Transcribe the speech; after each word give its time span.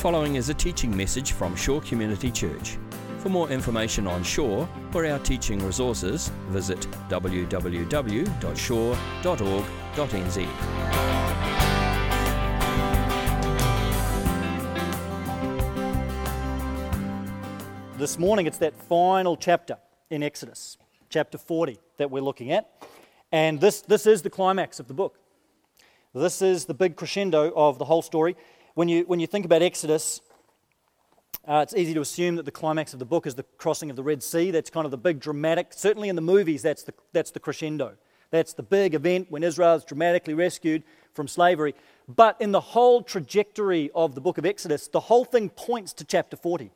following 0.00 0.36
is 0.36 0.48
a 0.48 0.54
teaching 0.54 0.96
message 0.96 1.32
from 1.32 1.54
Shore 1.54 1.82
Community 1.82 2.30
Church. 2.30 2.78
For 3.18 3.28
more 3.28 3.50
information 3.50 4.06
on 4.06 4.22
Shore 4.22 4.66
or 4.94 5.04
our 5.04 5.18
teaching 5.18 5.58
resources, 5.58 6.32
visit 6.48 6.80
www.shore.org.nz. 7.10 7.58
This 17.98 18.18
morning, 18.18 18.46
it's 18.46 18.56
that 18.56 18.72
final 18.74 19.36
chapter 19.36 19.76
in 20.08 20.22
Exodus, 20.22 20.78
chapter 21.10 21.36
40, 21.36 21.78
that 21.98 22.10
we're 22.10 22.22
looking 22.22 22.52
at. 22.52 22.70
And 23.32 23.60
this, 23.60 23.82
this 23.82 24.06
is 24.06 24.22
the 24.22 24.30
climax 24.30 24.80
of 24.80 24.88
the 24.88 24.94
book. 24.94 25.18
This 26.14 26.40
is 26.40 26.64
the 26.64 26.72
big 26.72 26.96
crescendo 26.96 27.52
of 27.54 27.78
the 27.78 27.84
whole 27.84 28.00
story. 28.00 28.34
When 28.80 28.88
you, 28.88 29.02
when 29.02 29.20
you 29.20 29.26
think 29.26 29.44
about 29.44 29.60
Exodus, 29.60 30.22
uh, 31.46 31.60
it's 31.62 31.74
easy 31.74 31.92
to 31.92 32.00
assume 32.00 32.36
that 32.36 32.46
the 32.46 32.50
climax 32.50 32.94
of 32.94 32.98
the 32.98 33.04
book 33.04 33.26
is 33.26 33.34
the 33.34 33.42
crossing 33.58 33.90
of 33.90 33.96
the 33.96 34.02
Red 34.02 34.22
Sea. 34.22 34.50
That's 34.50 34.70
kind 34.70 34.86
of 34.86 34.90
the 34.90 34.96
big 34.96 35.20
dramatic, 35.20 35.74
certainly 35.74 36.08
in 36.08 36.16
the 36.16 36.22
movies, 36.22 36.62
that's 36.62 36.82
the, 36.84 36.94
that's 37.12 37.30
the 37.30 37.40
crescendo. 37.40 37.98
That's 38.30 38.54
the 38.54 38.62
big 38.62 38.94
event 38.94 39.30
when 39.30 39.42
Israel 39.42 39.74
is 39.74 39.84
dramatically 39.84 40.32
rescued 40.32 40.82
from 41.12 41.28
slavery. 41.28 41.74
But 42.08 42.40
in 42.40 42.52
the 42.52 42.60
whole 42.60 43.02
trajectory 43.02 43.90
of 43.94 44.14
the 44.14 44.22
book 44.22 44.38
of 44.38 44.46
Exodus, 44.46 44.88
the 44.88 45.00
whole 45.00 45.26
thing 45.26 45.50
points 45.50 45.92
to 45.92 46.06
chapter 46.06 46.38
40. 46.38 46.70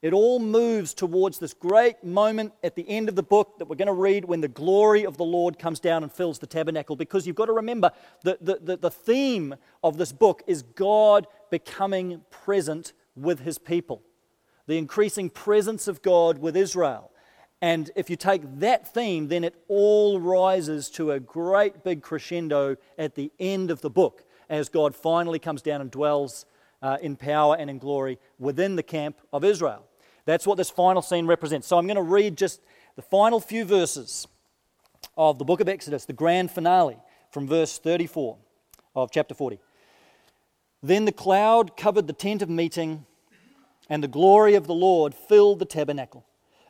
It 0.00 0.12
all 0.12 0.38
moves 0.38 0.94
towards 0.94 1.38
this 1.38 1.52
great 1.52 2.04
moment 2.04 2.52
at 2.62 2.76
the 2.76 2.88
end 2.88 3.08
of 3.08 3.16
the 3.16 3.22
book 3.22 3.58
that 3.58 3.66
we're 3.66 3.76
going 3.76 3.86
to 3.86 3.92
read 3.92 4.24
when 4.24 4.40
the 4.40 4.46
glory 4.46 5.04
of 5.04 5.16
the 5.16 5.24
Lord 5.24 5.58
comes 5.58 5.80
down 5.80 6.04
and 6.04 6.12
fills 6.12 6.38
the 6.38 6.46
tabernacle. 6.46 6.94
Because 6.94 7.26
you've 7.26 7.34
got 7.34 7.46
to 7.46 7.52
remember 7.52 7.90
that 8.22 8.44
the, 8.44 8.60
the, 8.62 8.76
the 8.76 8.90
theme 8.90 9.56
of 9.82 9.96
this 9.96 10.12
book 10.12 10.42
is 10.46 10.62
God 10.62 11.26
becoming 11.50 12.22
present 12.30 12.92
with 13.16 13.40
his 13.40 13.58
people, 13.58 14.02
the 14.68 14.78
increasing 14.78 15.30
presence 15.30 15.88
of 15.88 16.00
God 16.00 16.38
with 16.38 16.56
Israel. 16.56 17.10
And 17.60 17.90
if 17.96 18.08
you 18.08 18.14
take 18.14 18.42
that 18.60 18.94
theme, 18.94 19.26
then 19.26 19.42
it 19.42 19.56
all 19.66 20.20
rises 20.20 20.88
to 20.90 21.10
a 21.10 21.18
great 21.18 21.82
big 21.82 22.02
crescendo 22.02 22.76
at 22.96 23.16
the 23.16 23.32
end 23.40 23.72
of 23.72 23.80
the 23.80 23.90
book 23.90 24.22
as 24.48 24.68
God 24.68 24.94
finally 24.94 25.40
comes 25.40 25.60
down 25.60 25.80
and 25.80 25.90
dwells 25.90 26.46
uh, 26.82 26.98
in 27.00 27.16
power 27.16 27.56
and 27.58 27.70
in 27.70 27.78
glory 27.78 28.18
within 28.38 28.76
the 28.76 28.82
camp 28.82 29.20
of 29.32 29.44
Israel. 29.44 29.84
That's 30.24 30.46
what 30.46 30.56
this 30.56 30.70
final 30.70 31.02
scene 31.02 31.26
represents. 31.26 31.66
So 31.66 31.78
I'm 31.78 31.86
going 31.86 31.96
to 31.96 32.02
read 32.02 32.36
just 32.36 32.60
the 32.96 33.02
final 33.02 33.40
few 33.40 33.64
verses 33.64 34.26
of 35.16 35.38
the 35.38 35.44
book 35.44 35.60
of 35.60 35.68
Exodus, 35.68 36.04
the 36.04 36.12
grand 36.12 36.50
finale, 36.50 36.98
from 37.30 37.46
verse 37.46 37.78
34 37.78 38.36
of 38.94 39.10
chapter 39.10 39.34
40. 39.34 39.58
Then 40.82 41.04
the 41.04 41.12
cloud 41.12 41.76
covered 41.76 42.06
the 42.06 42.12
tent 42.12 42.42
of 42.42 42.50
meeting, 42.50 43.06
and 43.88 44.02
the 44.02 44.08
glory 44.08 44.54
of 44.54 44.66
the 44.66 44.74
Lord 44.74 45.14
filled 45.14 45.60
the 45.60 45.64
tabernacle. 45.64 46.26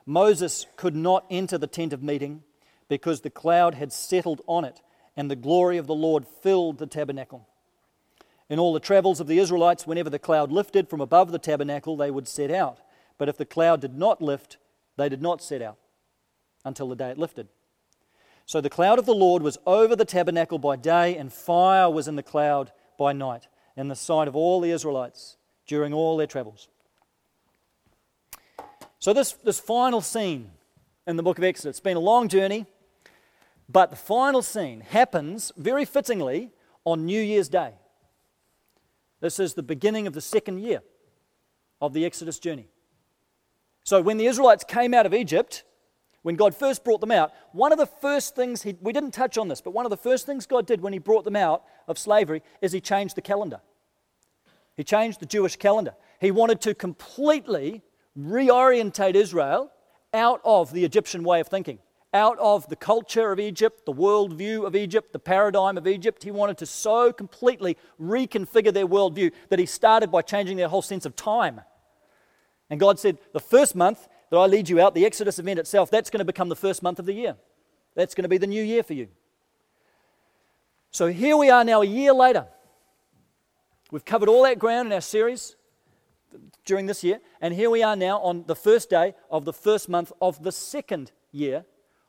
Moses 0.06 0.66
could 0.76 0.94
not 0.94 1.26
enter 1.28 1.58
the 1.58 1.66
tent 1.66 1.92
of 1.92 2.02
meeting 2.02 2.42
because 2.88 3.22
the 3.22 3.30
cloud 3.30 3.74
had 3.74 3.92
settled 3.92 4.40
on 4.46 4.64
it, 4.64 4.80
and 5.16 5.30
the 5.30 5.36
glory 5.36 5.78
of 5.78 5.86
the 5.86 5.94
Lord 5.94 6.26
filled 6.26 6.78
the 6.78 6.86
tabernacle. 6.86 7.47
In 8.48 8.58
all 8.58 8.72
the 8.72 8.80
travels 8.80 9.20
of 9.20 9.26
the 9.26 9.38
Israelites, 9.38 9.86
whenever 9.86 10.08
the 10.08 10.18
cloud 10.18 10.50
lifted 10.50 10.88
from 10.88 11.00
above 11.00 11.32
the 11.32 11.38
tabernacle, 11.38 11.96
they 11.96 12.10
would 12.10 12.26
set 12.26 12.50
out. 12.50 12.78
But 13.18 13.28
if 13.28 13.36
the 13.36 13.44
cloud 13.44 13.80
did 13.80 13.94
not 13.94 14.22
lift, 14.22 14.56
they 14.96 15.08
did 15.08 15.20
not 15.20 15.42
set 15.42 15.60
out 15.60 15.76
until 16.64 16.88
the 16.88 16.96
day 16.96 17.10
it 17.10 17.18
lifted. 17.18 17.48
So 18.46 18.60
the 18.60 18.70
cloud 18.70 18.98
of 18.98 19.04
the 19.04 19.14
Lord 19.14 19.42
was 19.42 19.58
over 19.66 19.94
the 19.94 20.06
tabernacle 20.06 20.58
by 20.58 20.76
day, 20.76 21.16
and 21.16 21.30
fire 21.30 21.90
was 21.90 22.08
in 22.08 22.16
the 22.16 22.22
cloud 22.22 22.72
by 22.98 23.12
night, 23.12 23.46
in 23.76 23.88
the 23.88 23.96
sight 23.96 24.26
of 24.28 24.34
all 24.34 24.60
the 24.60 24.70
Israelites 24.70 25.36
during 25.66 25.92
all 25.92 26.16
their 26.16 26.26
travels. 26.26 26.68
So, 28.98 29.12
this, 29.12 29.32
this 29.32 29.60
final 29.60 30.00
scene 30.00 30.50
in 31.06 31.16
the 31.16 31.22
book 31.22 31.38
of 31.38 31.44
Exodus, 31.44 31.76
it's 31.76 31.80
been 31.80 31.96
a 31.96 32.00
long 32.00 32.26
journey, 32.26 32.66
but 33.68 33.90
the 33.90 33.96
final 33.96 34.42
scene 34.42 34.80
happens 34.80 35.52
very 35.56 35.84
fittingly 35.84 36.50
on 36.84 37.06
New 37.06 37.20
Year's 37.20 37.48
Day. 37.48 37.74
This 39.20 39.38
is 39.38 39.54
the 39.54 39.62
beginning 39.62 40.06
of 40.06 40.12
the 40.12 40.20
second 40.20 40.60
year 40.60 40.82
of 41.80 41.92
the 41.92 42.04
Exodus 42.04 42.38
journey. 42.38 42.68
So 43.84 44.00
when 44.00 44.16
the 44.16 44.26
Israelites 44.26 44.64
came 44.64 44.94
out 44.94 45.06
of 45.06 45.14
Egypt, 45.14 45.64
when 46.22 46.36
God 46.36 46.54
first 46.54 46.84
brought 46.84 47.00
them 47.00 47.10
out, 47.10 47.32
one 47.52 47.72
of 47.72 47.78
the 47.78 47.86
first 47.86 48.36
things, 48.36 48.62
he, 48.62 48.76
we 48.80 48.92
didn't 48.92 49.12
touch 49.12 49.38
on 49.38 49.48
this, 49.48 49.60
but 49.60 49.70
one 49.70 49.86
of 49.86 49.90
the 49.90 49.96
first 49.96 50.26
things 50.26 50.46
God 50.46 50.66
did 50.66 50.80
when 50.80 50.92
he 50.92 50.98
brought 50.98 51.24
them 51.24 51.36
out 51.36 51.62
of 51.86 51.98
slavery 51.98 52.42
is 52.60 52.72
he 52.72 52.80
changed 52.80 53.16
the 53.16 53.22
calendar. 53.22 53.60
He 54.76 54.84
changed 54.84 55.20
the 55.20 55.26
Jewish 55.26 55.56
calendar. 55.56 55.94
He 56.20 56.30
wanted 56.30 56.60
to 56.62 56.74
completely 56.74 57.82
reorientate 58.18 59.14
Israel 59.14 59.72
out 60.12 60.40
of 60.44 60.72
the 60.72 60.84
Egyptian 60.84 61.24
way 61.24 61.40
of 61.40 61.48
thinking, 61.48 61.78
out 62.14 62.38
of 62.38 62.68
the 62.68 62.76
culture 62.76 63.32
of 63.32 63.38
Egypt, 63.38 63.84
the 63.84 63.92
worldview 63.92 64.66
of 64.66 64.74
Egypt, 64.74 65.12
the 65.12 65.18
paradigm 65.18 65.76
of 65.76 65.86
Egypt. 65.86 66.24
He 66.24 66.30
wanted 66.30 66.58
to 66.58 66.66
so 66.66 67.12
completely 67.12 67.76
reconfigure 68.00 68.72
their 68.72 68.86
worldview 68.86 69.32
that 69.50 69.58
he 69.58 69.66
started 69.66 70.10
by 70.10 70.22
changing 70.22 70.56
their 70.56 70.68
whole 70.68 70.82
sense 70.82 71.04
of 71.04 71.14
time. 71.14 71.60
And 72.70 72.80
God 72.80 72.98
said, 72.98 73.18
The 73.32 73.40
first 73.40 73.74
month 73.74 74.08
that 74.30 74.36
I 74.36 74.46
lead 74.46 74.68
you 74.68 74.80
out, 74.80 74.94
the 74.94 75.04
Exodus 75.04 75.38
event 75.38 75.58
itself, 75.58 75.90
that's 75.90 76.10
going 76.10 76.20
to 76.20 76.24
become 76.24 76.48
the 76.48 76.56
first 76.56 76.82
month 76.82 76.98
of 76.98 77.06
the 77.06 77.12
year. 77.12 77.36
That's 77.94 78.14
going 78.14 78.24
to 78.24 78.28
be 78.28 78.38
the 78.38 78.46
new 78.46 78.62
year 78.62 78.82
for 78.82 78.94
you. 78.94 79.08
So 80.90 81.08
here 81.08 81.36
we 81.36 81.50
are 81.50 81.64
now, 81.64 81.82
a 81.82 81.86
year 81.86 82.12
later. 82.12 82.46
We've 83.90 84.04
covered 84.04 84.28
all 84.28 84.42
that 84.44 84.58
ground 84.58 84.88
in 84.88 84.92
our 84.92 85.00
series 85.00 85.56
during 86.64 86.86
this 86.86 87.02
year, 87.02 87.20
and 87.40 87.54
here 87.54 87.70
we 87.70 87.82
are 87.82 87.96
now 87.96 88.20
on 88.20 88.44
the 88.46 88.54
first 88.54 88.90
day 88.90 89.14
of 89.30 89.44
the 89.44 89.52
first 89.52 89.88
month 89.88 90.12
of 90.20 90.42
the 90.42 90.52
second 90.52 91.12
year 91.32 91.64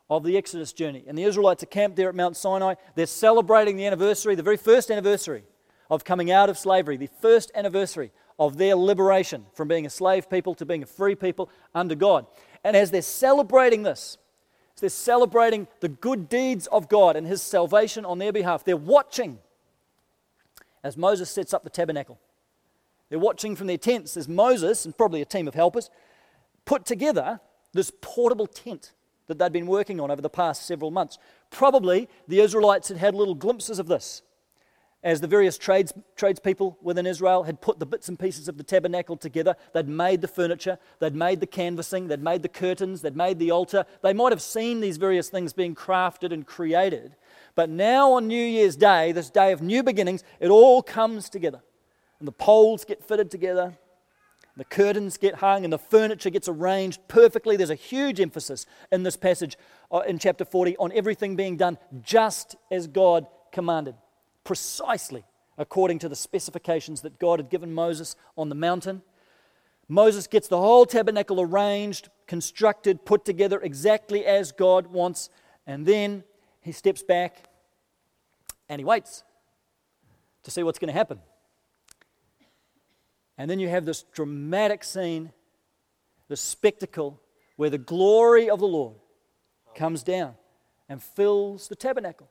of 0.10 0.24
the 0.24 0.38
Exodus 0.38 0.74
journey. 0.74 1.04
And 1.08 1.18
the 1.18 1.24
Israelites 1.24 1.64
are 1.64 1.68
camped 1.68 1.96
there 1.96 2.10
at 2.10 2.16
Mount 2.16 2.36
Sinai. 2.36 2.76
They're 2.96 3.06
celebrating 3.06 3.78
the 3.78 3.86
anniversary, 3.86 4.36
the 4.36 4.44
very 4.44 4.58
first 4.58 4.90
anniversary 4.90 5.44
of 5.90 6.04
coming 6.04 6.32
out 6.32 6.50
of 6.50 6.58
slavery, 6.58 6.98
the 6.98 7.10
first 7.22 7.52
anniversary 7.56 8.12
of 8.40 8.58
their 8.58 8.76
liberation 8.76 9.46
from 9.54 9.68
being 9.68 9.86
a 9.86 9.90
slave 9.90 10.30
people 10.30 10.56
to 10.56 10.66
being 10.66 10.84
a 10.84 10.88
free 10.88 11.16
people 11.16 11.50
under 11.76 11.96
God. 11.96 12.26
And 12.64 12.76
as 12.76 12.92
they're 12.92 13.02
celebrating 13.02 13.84
this, 13.84 14.18
as 14.76 14.82
they're 14.82 14.90
celebrating 14.90 15.68
the 15.82 15.90
good 15.90 16.30
deeds 16.30 16.68
of 16.68 16.90
God 16.90 17.16
and 17.16 17.28
His 17.28 17.42
salvation 17.42 18.06
on 18.06 18.18
their 18.18 18.32
behalf, 18.32 18.64
they're 18.64 18.78
watching 18.78 19.40
as 20.84 20.96
Moses 20.96 21.30
sets 21.30 21.54
up 21.54 21.64
the 21.64 21.70
tabernacle. 21.70 22.20
They're 23.10 23.20
watching 23.20 23.56
from 23.56 23.68
their 23.68 23.78
tents 23.78 24.16
as 24.16 24.28
Moses, 24.28 24.86
and 24.86 24.96
probably 24.96 25.22
a 25.22 25.26
team 25.26 25.48
of 25.48 25.56
helpers, 25.56 25.90
put 26.66 26.86
together 26.86 27.40
this 27.74 27.92
portable 28.02 28.48
tent 28.48 28.94
that 29.30 29.40
they'd 29.40 29.54
been 29.54 29.68
working 29.68 30.02
on 30.02 30.12
over 30.12 30.22
the 30.22 30.30
past 30.30 30.66
several 30.66 30.92
months. 30.92 31.18
Probably 31.50 32.10
the 32.28 32.42
Israelites 32.42 32.90
had 32.90 32.98
had 32.98 33.16
little 33.16 33.36
glimpses 33.36 33.80
of 33.80 33.88
this 33.88 34.24
as 35.02 35.22
the 35.22 35.28
various 35.28 35.58
trades, 35.58 35.94
tradespeople 36.18 36.78
within 36.82 37.06
Israel 37.06 37.44
had 37.44 37.62
put 37.62 37.80
the 37.80 37.86
bits 37.86 38.10
and 38.10 38.20
pieces 38.20 38.50
of 38.50 38.58
the 38.58 38.64
tabernacle 38.64 39.16
together, 39.16 39.56
they'd 39.74 39.88
made 39.88 40.20
the 40.20 40.28
furniture, 40.28 40.78
they'd 41.00 41.16
made 41.16 41.40
the 41.40 41.48
canvassing, 41.48 42.08
they'd 42.08 42.22
made 42.22 42.42
the 42.42 42.50
curtains, 42.50 43.02
they'd 43.02 43.16
made 43.16 43.40
the 43.40 43.52
altar. 43.52 43.86
They 44.04 44.12
might 44.12 44.34
have 44.34 44.42
seen 44.42 44.82
these 44.82 44.98
various 44.98 45.30
things 45.30 45.54
being 45.54 45.74
crafted 45.74 46.34
and 46.34 46.46
created. 46.46 47.16
But 47.56 47.70
now 47.70 48.12
on 48.14 48.28
New 48.28 48.44
Year's 48.44 48.76
Day, 48.76 49.14
this 49.14 49.30
day 49.30 49.54
of 49.54 49.62
new 49.62 49.84
beginnings, 49.84 50.24
it 50.42 50.50
all 50.50 50.84
comes 50.84 51.30
together. 51.30 51.62
And 52.20 52.28
the 52.28 52.34
poles 52.34 52.84
get 52.84 53.02
fitted 53.02 53.32
together, 53.32 53.78
the 54.58 54.66
curtains 54.66 55.18
get 55.18 55.36
hung, 55.36 55.64
and 55.64 55.72
the 55.72 55.80
furniture 55.80 56.30
gets 56.30 56.48
arranged 56.48 57.00
perfectly. 57.08 57.56
There's 57.56 57.70
a 57.70 57.76
huge 57.76 58.20
emphasis 58.20 58.66
in 58.92 59.04
this 59.04 59.16
passage 59.16 59.58
uh, 59.92 60.00
in 60.00 60.20
chapter 60.20 60.46
40 60.46 60.78
on 60.78 60.92
everything 60.94 61.36
being 61.36 61.58
done 61.58 61.78
just 62.02 62.56
as 62.72 62.88
God 62.88 63.28
commanded 63.52 63.96
precisely 64.44 65.24
according 65.60 66.00
to 66.00 66.10
the 66.10 66.16
specifications 66.16 67.02
that 67.02 67.20
God 67.20 67.38
had 67.38 67.50
given 67.50 67.74
Moses 67.74 68.16
on 68.38 68.50
the 68.50 68.56
mountain. 68.56 69.04
Moses 69.88 70.26
gets 70.26 70.48
the 70.48 70.58
whole 70.58 70.86
tabernacle 70.86 71.42
arranged, 71.42 72.10
constructed, 72.28 73.06
put 73.06 73.26
together 73.26 73.60
exactly 73.60 74.26
as 74.26 74.52
God 74.52 74.88
wants, 74.88 75.30
and 75.68 75.86
then 75.86 76.24
he 76.62 76.72
steps 76.72 77.04
back 77.04 77.50
and 78.70 78.80
he 78.80 78.86
waits 78.86 79.24
to 80.44 80.50
see 80.52 80.64
what's 80.64 80.80
going 80.80 80.92
to 80.92 80.98
happen. 80.98 81.20
And 83.40 83.50
then 83.50 83.60
you 83.60 83.70
have 83.70 83.86
this 83.86 84.04
dramatic 84.04 84.84
scene, 84.84 85.32
the 86.28 86.36
spectacle 86.36 87.22
where 87.56 87.70
the 87.70 87.78
glory 87.78 88.50
of 88.50 88.60
the 88.60 88.68
Lord 88.68 88.98
comes 89.76 90.04
down 90.04 90.36
and 90.90 91.02
fills 91.02 91.70
the 91.70 91.76
tabernacle. 91.76 92.30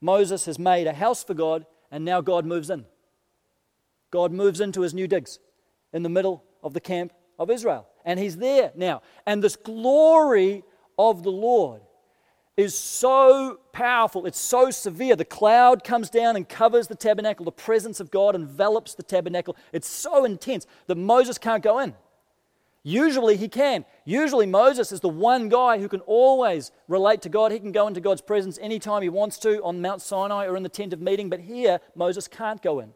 Moses 0.00 0.46
has 0.46 0.56
made 0.56 0.86
a 0.86 0.92
house 0.92 1.24
for 1.24 1.34
God, 1.34 1.66
and 1.90 2.04
now 2.04 2.20
God 2.20 2.46
moves 2.46 2.70
in. 2.70 2.84
God 4.12 4.30
moves 4.30 4.60
into 4.60 4.82
his 4.82 4.94
new 4.94 5.08
digs 5.08 5.40
in 5.92 6.04
the 6.04 6.08
middle 6.08 6.44
of 6.62 6.72
the 6.72 6.80
camp 6.80 7.12
of 7.36 7.50
Israel. 7.50 7.88
And 8.04 8.20
he's 8.20 8.36
there 8.36 8.70
now. 8.76 9.02
And 9.26 9.42
this 9.42 9.56
glory 9.56 10.62
of 10.96 11.24
the 11.24 11.32
Lord 11.32 11.80
is 12.58 12.76
so 12.76 13.60
powerful, 13.72 14.26
it's 14.26 14.38
so 14.38 14.72
severe. 14.72 15.14
The 15.14 15.24
cloud 15.24 15.84
comes 15.84 16.10
down 16.10 16.34
and 16.34 16.46
covers 16.46 16.88
the 16.88 16.96
tabernacle, 16.96 17.44
the 17.44 17.52
presence 17.52 18.00
of 18.00 18.10
God 18.10 18.34
envelops 18.34 18.94
the 18.94 19.04
tabernacle. 19.04 19.56
It's 19.72 19.86
so 19.86 20.24
intense 20.24 20.66
that 20.88 20.96
Moses 20.96 21.38
can't 21.38 21.62
go 21.62 21.78
in. 21.78 21.94
Usually 22.82 23.36
he 23.36 23.46
can. 23.46 23.84
Usually 24.04 24.44
Moses 24.44 24.90
is 24.90 24.98
the 24.98 25.08
one 25.08 25.48
guy 25.48 25.78
who 25.78 25.88
can 25.88 26.00
always 26.00 26.72
relate 26.88 27.22
to 27.22 27.28
God. 27.28 27.52
He 27.52 27.60
can 27.60 27.70
go 27.70 27.86
into 27.86 28.00
God's 28.00 28.22
presence 28.22 28.58
anytime 28.60 29.02
he 29.02 29.08
wants 29.08 29.38
to 29.38 29.62
on 29.62 29.80
Mount 29.80 30.02
Sinai 30.02 30.46
or 30.46 30.56
in 30.56 30.64
the 30.64 30.68
tent 30.68 30.92
of 30.92 31.00
meeting, 31.00 31.28
but 31.28 31.38
here 31.38 31.78
Moses 31.94 32.26
can't 32.26 32.60
go 32.60 32.80
in. 32.80 32.92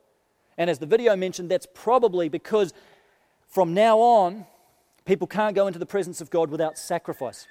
And 0.58 0.70
as 0.70 0.80
the 0.80 0.86
video 0.86 1.14
mentioned, 1.14 1.48
that's 1.48 1.68
probably 1.72 2.28
because 2.28 2.72
from 3.46 3.74
now 3.74 3.98
on, 4.00 4.44
people 5.04 5.28
can't 5.28 5.54
go 5.54 5.68
into 5.68 5.78
the 5.78 5.86
presence 5.86 6.20
of 6.20 6.30
God 6.30 6.50
without 6.50 6.78
sacrifice 6.78 7.46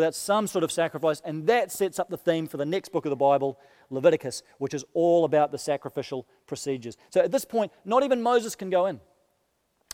without 0.00 0.14
some 0.14 0.46
sort 0.46 0.64
of 0.64 0.72
sacrifice. 0.72 1.20
And 1.24 1.46
that 1.46 1.70
sets 1.70 1.98
up 1.98 2.08
the 2.08 2.16
theme 2.16 2.46
for 2.46 2.56
the 2.56 2.64
next 2.64 2.90
book 2.90 3.04
of 3.04 3.10
the 3.10 3.16
Bible, 3.16 3.58
Leviticus, 3.90 4.42
which 4.58 4.74
is 4.74 4.84
all 4.94 5.24
about 5.24 5.52
the 5.52 5.58
sacrificial 5.58 6.26
procedures. 6.46 6.96
So 7.10 7.20
at 7.20 7.30
this 7.30 7.44
point, 7.44 7.70
not 7.84 8.02
even 8.02 8.22
Moses 8.22 8.56
can 8.56 8.70
go 8.70 8.86
in. 8.86 9.00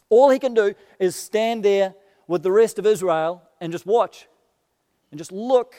All 0.09 0.31
he 0.31 0.39
can 0.39 0.55
do 0.55 0.75
is 0.99 1.17
stand 1.17 1.65
there 1.65 1.95
with 2.29 2.43
the 2.43 2.53
rest 2.53 2.79
of 2.79 2.87
Israel 2.87 3.43
and 3.61 3.73
just 3.73 3.87
watch 3.87 4.29
and 5.11 5.19
just 5.19 5.33
look 5.33 5.75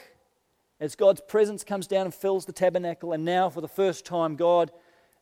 as 0.80 0.94
God's 0.94 1.20
presence 1.20 1.64
comes 1.64 1.86
down 1.86 2.04
and 2.04 2.14
fills 2.14 2.44
the 2.44 2.52
tabernacle. 2.52 3.12
And 3.12 3.24
now, 3.24 3.50
for 3.50 3.60
the 3.60 3.68
first 3.68 4.04
time, 4.04 4.36
God 4.36 4.70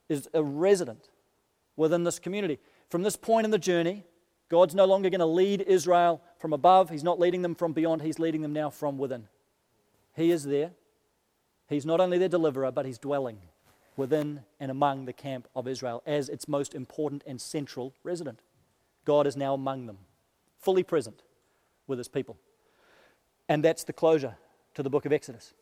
is 0.08 0.28
a 0.34 0.42
resident 0.42 1.08
within 1.76 2.04
this 2.04 2.18
community. 2.18 2.58
From 2.90 3.02
this 3.02 3.16
point 3.16 3.44
in 3.44 3.50
the 3.50 3.58
journey, 3.58 4.04
God's 4.48 4.74
no 4.74 4.84
longer 4.84 5.10
going 5.10 5.20
to 5.20 5.26
lead 5.26 5.62
Israel 5.62 6.20
from 6.38 6.52
above. 6.52 6.90
He's 6.90 7.04
not 7.04 7.18
leading 7.18 7.42
them 7.42 7.54
from 7.54 7.72
beyond. 7.72 8.02
He's 8.02 8.18
leading 8.18 8.42
them 8.42 8.52
now 8.52 8.70
from 8.70 8.98
within. 8.98 9.28
He 10.14 10.30
is 10.30 10.44
there. 10.44 10.70
He's 11.68 11.86
not 11.86 12.00
only 12.00 12.18
their 12.18 12.28
deliverer, 12.28 12.70
but 12.70 12.86
he's 12.86 12.98
dwelling 12.98 13.38
within 13.96 14.42
and 14.60 14.70
among 14.70 15.06
the 15.06 15.12
camp 15.12 15.48
of 15.56 15.66
Israel 15.66 16.02
as 16.06 16.28
its 16.28 16.46
most 16.46 16.74
important 16.74 17.22
and 17.26 17.40
central 17.40 17.92
resident. 18.02 18.40
God 19.04 19.26
is 19.26 19.36
now 19.36 19.54
among 19.54 19.86
them, 19.86 19.98
fully 20.58 20.82
present 20.82 21.22
with 21.86 21.98
his 21.98 22.08
people. 22.08 22.36
And 23.48 23.64
that's 23.64 23.84
the 23.84 23.92
closure 23.92 24.36
to 24.74 24.82
the 24.82 24.90
book 24.90 25.06
of 25.06 25.12
Exodus. 25.12 25.54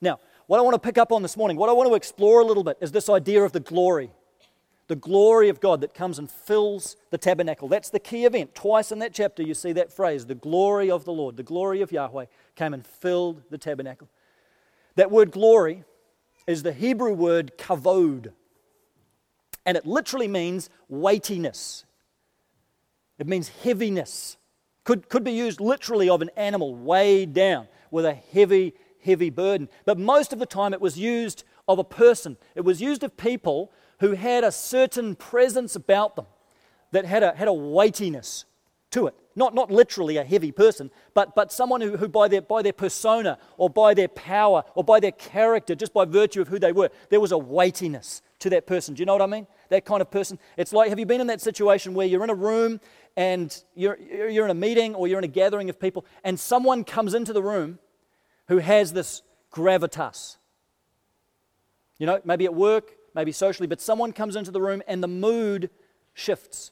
Now, 0.00 0.20
what 0.46 0.58
I 0.58 0.62
want 0.62 0.74
to 0.74 0.80
pick 0.80 0.98
up 0.98 1.12
on 1.12 1.22
this 1.22 1.36
morning, 1.36 1.56
what 1.56 1.68
I 1.68 1.72
want 1.72 1.88
to 1.88 1.94
explore 1.94 2.40
a 2.40 2.44
little 2.44 2.64
bit, 2.64 2.76
is 2.80 2.92
this 2.92 3.08
idea 3.08 3.42
of 3.42 3.52
the 3.52 3.60
glory 3.60 4.10
the 4.92 4.96
glory 4.96 5.48
of 5.48 5.58
God 5.58 5.80
that 5.80 5.94
comes 5.94 6.18
and 6.18 6.30
fills 6.30 6.96
the 7.08 7.16
tabernacle. 7.16 7.66
That's 7.66 7.88
the 7.88 7.98
key 7.98 8.26
event. 8.26 8.54
Twice 8.54 8.92
in 8.92 8.98
that 8.98 9.14
chapter, 9.14 9.42
you 9.42 9.54
see 9.54 9.72
that 9.72 9.90
phrase 9.90 10.26
the 10.26 10.34
glory 10.34 10.90
of 10.90 11.06
the 11.06 11.14
Lord, 11.14 11.38
the 11.38 11.42
glory 11.42 11.80
of 11.80 11.92
Yahweh 11.92 12.26
came 12.56 12.74
and 12.74 12.86
filled 12.86 13.40
the 13.48 13.56
tabernacle. 13.56 14.10
That 14.96 15.10
word 15.10 15.30
glory 15.30 15.84
is 16.46 16.62
the 16.62 16.74
Hebrew 16.74 17.14
word 17.14 17.52
kavod, 17.56 18.32
and 19.64 19.78
it 19.78 19.86
literally 19.86 20.28
means 20.28 20.68
weightiness, 20.90 21.86
it 23.18 23.26
means 23.26 23.48
heaviness. 23.64 24.36
Could, 24.84 25.08
could 25.08 25.24
be 25.24 25.32
used 25.32 25.58
literally 25.58 26.10
of 26.10 26.20
an 26.20 26.30
animal 26.36 26.74
weighed 26.74 27.32
down 27.32 27.66
with 27.90 28.04
a 28.04 28.12
heavy, 28.12 28.74
heavy 29.02 29.30
burden. 29.30 29.70
But 29.86 29.96
most 29.96 30.34
of 30.34 30.38
the 30.38 30.44
time, 30.44 30.74
it 30.74 30.82
was 30.82 30.98
used 30.98 31.44
of 31.66 31.78
a 31.78 31.84
person, 31.84 32.36
it 32.54 32.60
was 32.60 32.82
used 32.82 33.02
of 33.02 33.16
people 33.16 33.72
who 34.02 34.14
had 34.14 34.42
a 34.42 34.50
certain 34.50 35.14
presence 35.14 35.76
about 35.76 36.16
them 36.16 36.26
that 36.90 37.04
had 37.04 37.22
a, 37.22 37.32
had 37.36 37.46
a 37.46 37.52
weightiness 37.52 38.44
to 38.90 39.06
it. 39.06 39.14
Not, 39.36 39.54
not 39.54 39.70
literally 39.70 40.16
a 40.16 40.24
heavy 40.24 40.50
person, 40.50 40.90
but, 41.14 41.36
but 41.36 41.52
someone 41.52 41.80
who, 41.80 41.96
who 41.96 42.08
by, 42.08 42.26
their, 42.26 42.42
by 42.42 42.62
their 42.62 42.72
persona 42.72 43.38
or 43.56 43.70
by 43.70 43.94
their 43.94 44.08
power 44.08 44.64
or 44.74 44.82
by 44.82 44.98
their 44.98 45.12
character, 45.12 45.76
just 45.76 45.94
by 45.94 46.04
virtue 46.04 46.42
of 46.42 46.48
who 46.48 46.58
they 46.58 46.72
were, 46.72 46.90
there 47.10 47.20
was 47.20 47.30
a 47.30 47.38
weightiness 47.38 48.22
to 48.40 48.50
that 48.50 48.66
person. 48.66 48.94
Do 48.94 49.02
you 49.02 49.06
know 49.06 49.12
what 49.12 49.22
I 49.22 49.26
mean? 49.26 49.46
That 49.68 49.84
kind 49.84 50.02
of 50.02 50.10
person. 50.10 50.36
It's 50.56 50.72
like, 50.72 50.88
have 50.88 50.98
you 50.98 51.06
been 51.06 51.20
in 51.20 51.28
that 51.28 51.40
situation 51.40 51.94
where 51.94 52.06
you're 52.06 52.24
in 52.24 52.30
a 52.30 52.34
room 52.34 52.80
and 53.16 53.56
you're, 53.76 53.96
you're 54.00 54.46
in 54.46 54.50
a 54.50 54.54
meeting 54.54 54.96
or 54.96 55.06
you're 55.06 55.18
in 55.18 55.24
a 55.24 55.28
gathering 55.28 55.70
of 55.70 55.78
people 55.78 56.04
and 56.24 56.40
someone 56.40 56.82
comes 56.82 57.14
into 57.14 57.32
the 57.32 57.42
room 57.42 57.78
who 58.48 58.58
has 58.58 58.92
this 58.92 59.22
gravitas? 59.52 60.38
You 61.98 62.06
know, 62.06 62.20
maybe 62.24 62.46
at 62.46 62.54
work, 62.54 62.96
maybe 63.14 63.32
socially, 63.32 63.66
but 63.66 63.80
someone 63.80 64.12
comes 64.12 64.36
into 64.36 64.50
the 64.50 64.60
room 64.60 64.82
and 64.86 65.02
the 65.02 65.08
mood 65.08 65.70
shifts. 66.14 66.70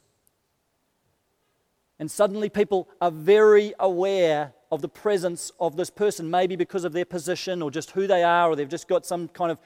And 1.99 2.11
suddenly 2.11 2.49
people 2.49 2.89
are 3.01 3.11
very 3.11 3.75
aware 3.79 4.55
of 4.73 4.81
the 4.81 4.89
presence 4.89 5.53
of 5.61 5.77
this 5.77 5.91
person, 5.91 6.31
maybe 6.31 6.57
because 6.57 6.85
of 6.85 6.93
their 6.93 7.05
position 7.05 7.61
or 7.61 7.71
just 7.71 7.91
who 7.91 8.07
they 8.07 8.23
are, 8.23 8.49
or 8.49 8.57
they've 8.57 8.69
just 8.69 8.89
got 8.89 9.05
some 9.05 9.29
kind 9.29 9.51
of 9.51 9.59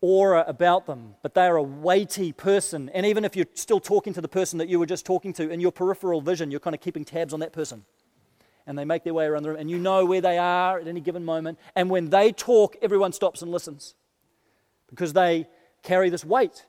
aura 0.00 0.44
about 0.48 0.86
them. 0.86 1.14
But 1.22 1.34
they 1.34 1.46
are 1.46 1.56
a 1.56 1.62
weighty 1.62 2.32
person. 2.32 2.88
And 2.94 3.06
even 3.06 3.24
if 3.24 3.36
you're 3.36 3.46
still 3.54 3.78
talking 3.78 4.12
to 4.14 4.20
the 4.20 4.28
person 4.28 4.58
that 4.58 4.68
you 4.68 4.78
were 4.78 4.86
just 4.86 5.06
talking 5.06 5.32
to, 5.34 5.50
in 5.50 5.60
your 5.60 5.70
peripheral 5.70 6.20
vision, 6.20 6.50
you're 6.50 6.60
kind 6.60 6.74
of 6.74 6.80
keeping 6.80 7.04
tabs 7.04 7.32
on 7.32 7.40
that 7.40 7.52
person. 7.52 7.84
And 8.66 8.76
they 8.78 8.84
make 8.84 9.04
their 9.04 9.14
way 9.14 9.26
around 9.26 9.42
the 9.42 9.50
room, 9.50 9.58
and 9.58 9.70
you 9.70 9.78
know 9.78 10.04
where 10.04 10.20
they 10.20 10.38
are 10.38 10.78
at 10.78 10.86
any 10.86 11.00
given 11.00 11.24
moment. 11.24 11.58
And 11.74 11.90
when 11.90 12.10
they 12.10 12.32
talk, 12.32 12.76
everyone 12.80 13.12
stops 13.12 13.42
and 13.42 13.50
listens 13.50 13.94
because 14.88 15.12
they 15.12 15.48
carry 15.82 16.10
this 16.10 16.24
weight. 16.24 16.64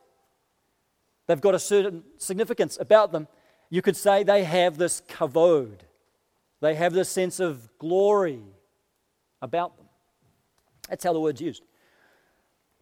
They've 1.26 1.40
got 1.40 1.54
a 1.54 1.58
certain 1.58 2.04
significance 2.18 2.78
about 2.80 3.12
them. 3.12 3.28
You 3.70 3.82
could 3.82 3.96
say 3.96 4.22
they 4.22 4.44
have 4.44 4.76
this 4.76 5.02
kavod. 5.08 5.80
They 6.60 6.74
have 6.74 6.92
this 6.92 7.08
sense 7.08 7.40
of 7.40 7.68
glory 7.78 8.42
about 9.40 9.76
them. 9.76 9.86
That's 10.88 11.04
how 11.04 11.12
the 11.12 11.20
word's 11.20 11.40
used. 11.40 11.62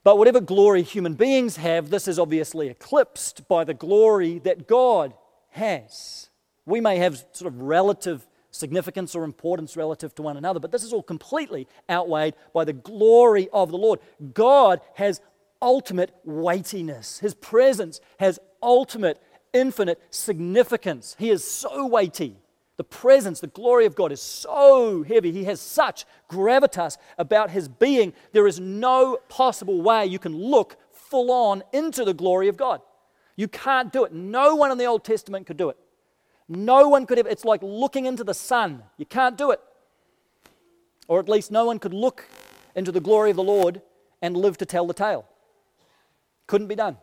But 0.04 0.18
whatever 0.18 0.40
glory 0.40 0.82
human 0.82 1.14
beings 1.14 1.56
have, 1.56 1.90
this 1.90 2.08
is 2.08 2.18
obviously 2.18 2.68
eclipsed 2.68 3.46
by 3.46 3.64
the 3.64 3.74
glory 3.74 4.40
that 4.40 4.66
God 4.66 5.14
has. 5.50 6.28
We 6.66 6.80
may 6.80 6.96
have 6.96 7.24
sort 7.32 7.52
of 7.52 7.60
relative 7.60 8.26
significance 8.50 9.14
or 9.14 9.24
importance 9.24 9.76
relative 9.76 10.14
to 10.16 10.22
one 10.22 10.36
another, 10.36 10.60
but 10.60 10.72
this 10.72 10.82
is 10.82 10.92
all 10.92 11.02
completely 11.02 11.66
outweighed 11.88 12.34
by 12.52 12.64
the 12.64 12.72
glory 12.72 13.48
of 13.52 13.70
the 13.70 13.78
Lord. 13.78 14.00
God 14.34 14.80
has 14.94 15.20
ultimate 15.62 16.14
weightiness. 16.24 17.20
His 17.20 17.34
presence 17.34 18.00
has 18.18 18.38
ultimate, 18.62 19.22
infinite 19.52 20.02
significance. 20.10 21.16
He 21.18 21.30
is 21.30 21.44
so 21.44 21.86
weighty. 21.86 22.36
The 22.76 22.84
presence, 22.84 23.40
the 23.40 23.46
glory 23.46 23.86
of 23.86 23.94
God 23.94 24.12
is 24.12 24.20
so 24.20 25.04
heavy. 25.04 25.30
He 25.30 25.44
has 25.44 25.60
such 25.60 26.04
gravitas 26.28 26.98
about 27.16 27.50
his 27.50 27.68
being. 27.68 28.12
There 28.32 28.46
is 28.46 28.58
no 28.58 29.18
possible 29.28 29.80
way 29.80 30.06
you 30.06 30.18
can 30.18 30.36
look 30.36 30.76
full 30.90 31.30
on 31.30 31.62
into 31.72 32.04
the 32.04 32.14
glory 32.14 32.48
of 32.48 32.56
God. 32.56 32.80
You 33.36 33.46
can't 33.46 33.92
do 33.92 34.04
it. 34.04 34.12
No 34.12 34.56
one 34.56 34.72
in 34.72 34.78
the 34.78 34.86
Old 34.86 35.04
Testament 35.04 35.46
could 35.46 35.56
do 35.56 35.68
it. 35.68 35.76
No 36.48 36.88
one 36.88 37.06
could 37.06 37.18
have. 37.18 37.26
It's 37.26 37.44
like 37.44 37.62
looking 37.62 38.06
into 38.06 38.24
the 38.24 38.34
sun. 38.34 38.82
You 38.96 39.06
can't 39.06 39.38
do 39.38 39.52
it. 39.52 39.60
Or 41.08 41.20
at 41.20 41.28
least 41.28 41.50
no 41.50 41.66
one 41.66 41.78
could 41.78 41.94
look 41.94 42.24
into 42.74 42.90
the 42.90 43.00
glory 43.00 43.30
of 43.30 43.36
the 43.36 43.42
Lord 43.42 43.80
and 44.20 44.36
live 44.36 44.56
to 44.58 44.66
tell 44.66 44.86
the 44.86 44.94
tale. 44.94 45.26
Couldn't 46.46 46.68
be 46.68 46.74
done. 46.74 46.96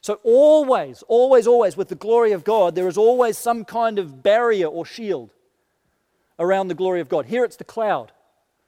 So, 0.00 0.18
always, 0.24 1.02
always, 1.06 1.46
always, 1.46 1.76
with 1.76 1.88
the 1.88 1.94
glory 1.94 2.32
of 2.32 2.42
God, 2.42 2.74
there 2.74 2.88
is 2.88 2.98
always 2.98 3.38
some 3.38 3.64
kind 3.64 4.00
of 4.00 4.22
barrier 4.22 4.66
or 4.66 4.84
shield 4.84 5.30
around 6.40 6.68
the 6.68 6.74
glory 6.74 7.00
of 7.00 7.08
God. 7.08 7.26
Here 7.26 7.44
it's 7.44 7.56
the 7.56 7.64
cloud. 7.64 8.10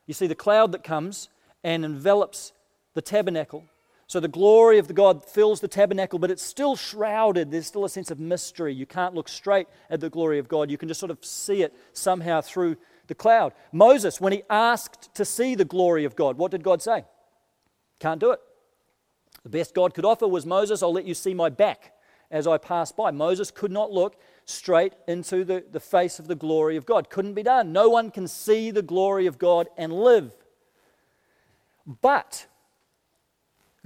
You 0.06 0.14
see 0.14 0.28
the 0.28 0.36
cloud 0.36 0.70
that 0.72 0.84
comes 0.84 1.28
and 1.64 1.84
envelops 1.84 2.52
the 2.94 3.02
tabernacle. 3.02 3.64
So 4.06 4.20
the 4.20 4.28
glory 4.28 4.78
of 4.78 4.86
the 4.86 4.94
God 4.94 5.24
fills 5.24 5.60
the 5.60 5.66
tabernacle, 5.66 6.18
but 6.18 6.30
it's 6.30 6.42
still 6.42 6.76
shrouded. 6.76 7.50
There's 7.50 7.66
still 7.66 7.84
a 7.84 7.88
sense 7.88 8.10
of 8.10 8.20
mystery. 8.20 8.72
You 8.72 8.86
can't 8.86 9.14
look 9.14 9.28
straight 9.28 9.66
at 9.90 10.00
the 10.00 10.10
glory 10.10 10.38
of 10.38 10.46
God. 10.46 10.70
You 10.70 10.78
can 10.78 10.88
just 10.88 11.00
sort 11.00 11.10
of 11.10 11.24
see 11.24 11.62
it 11.62 11.74
somehow 11.94 12.42
through 12.42 12.76
the 13.06 13.14
cloud. 13.14 13.54
Moses, 13.72 14.20
when 14.20 14.32
he 14.32 14.42
asked 14.48 15.14
to 15.14 15.24
see 15.24 15.54
the 15.54 15.64
glory 15.64 16.04
of 16.04 16.14
God, 16.14 16.36
what 16.36 16.50
did 16.50 16.62
God 16.62 16.82
say? 16.82 17.04
Can't 17.98 18.20
do 18.20 18.30
it. 18.30 18.40
The 19.44 19.50
best 19.50 19.74
God 19.74 19.94
could 19.94 20.04
offer 20.04 20.26
was 20.26 20.46
Moses, 20.46 20.82
I'll 20.82 20.92
let 20.92 21.04
you 21.04 21.14
see 21.14 21.34
my 21.34 21.50
back 21.50 21.92
as 22.30 22.46
I 22.46 22.58
pass 22.58 22.90
by. 22.90 23.10
Moses 23.10 23.50
could 23.50 23.70
not 23.70 23.92
look 23.92 24.16
straight 24.46 24.94
into 25.06 25.44
the, 25.44 25.64
the 25.70 25.80
face 25.80 26.18
of 26.18 26.26
the 26.26 26.34
glory 26.34 26.76
of 26.76 26.86
God. 26.86 27.10
Couldn't 27.10 27.34
be 27.34 27.42
done. 27.42 27.72
No 27.72 27.88
one 27.88 28.10
can 28.10 28.26
see 28.26 28.70
the 28.70 28.82
glory 28.82 29.26
of 29.26 29.38
God 29.38 29.68
and 29.76 29.92
live. 29.92 30.34
But 32.00 32.46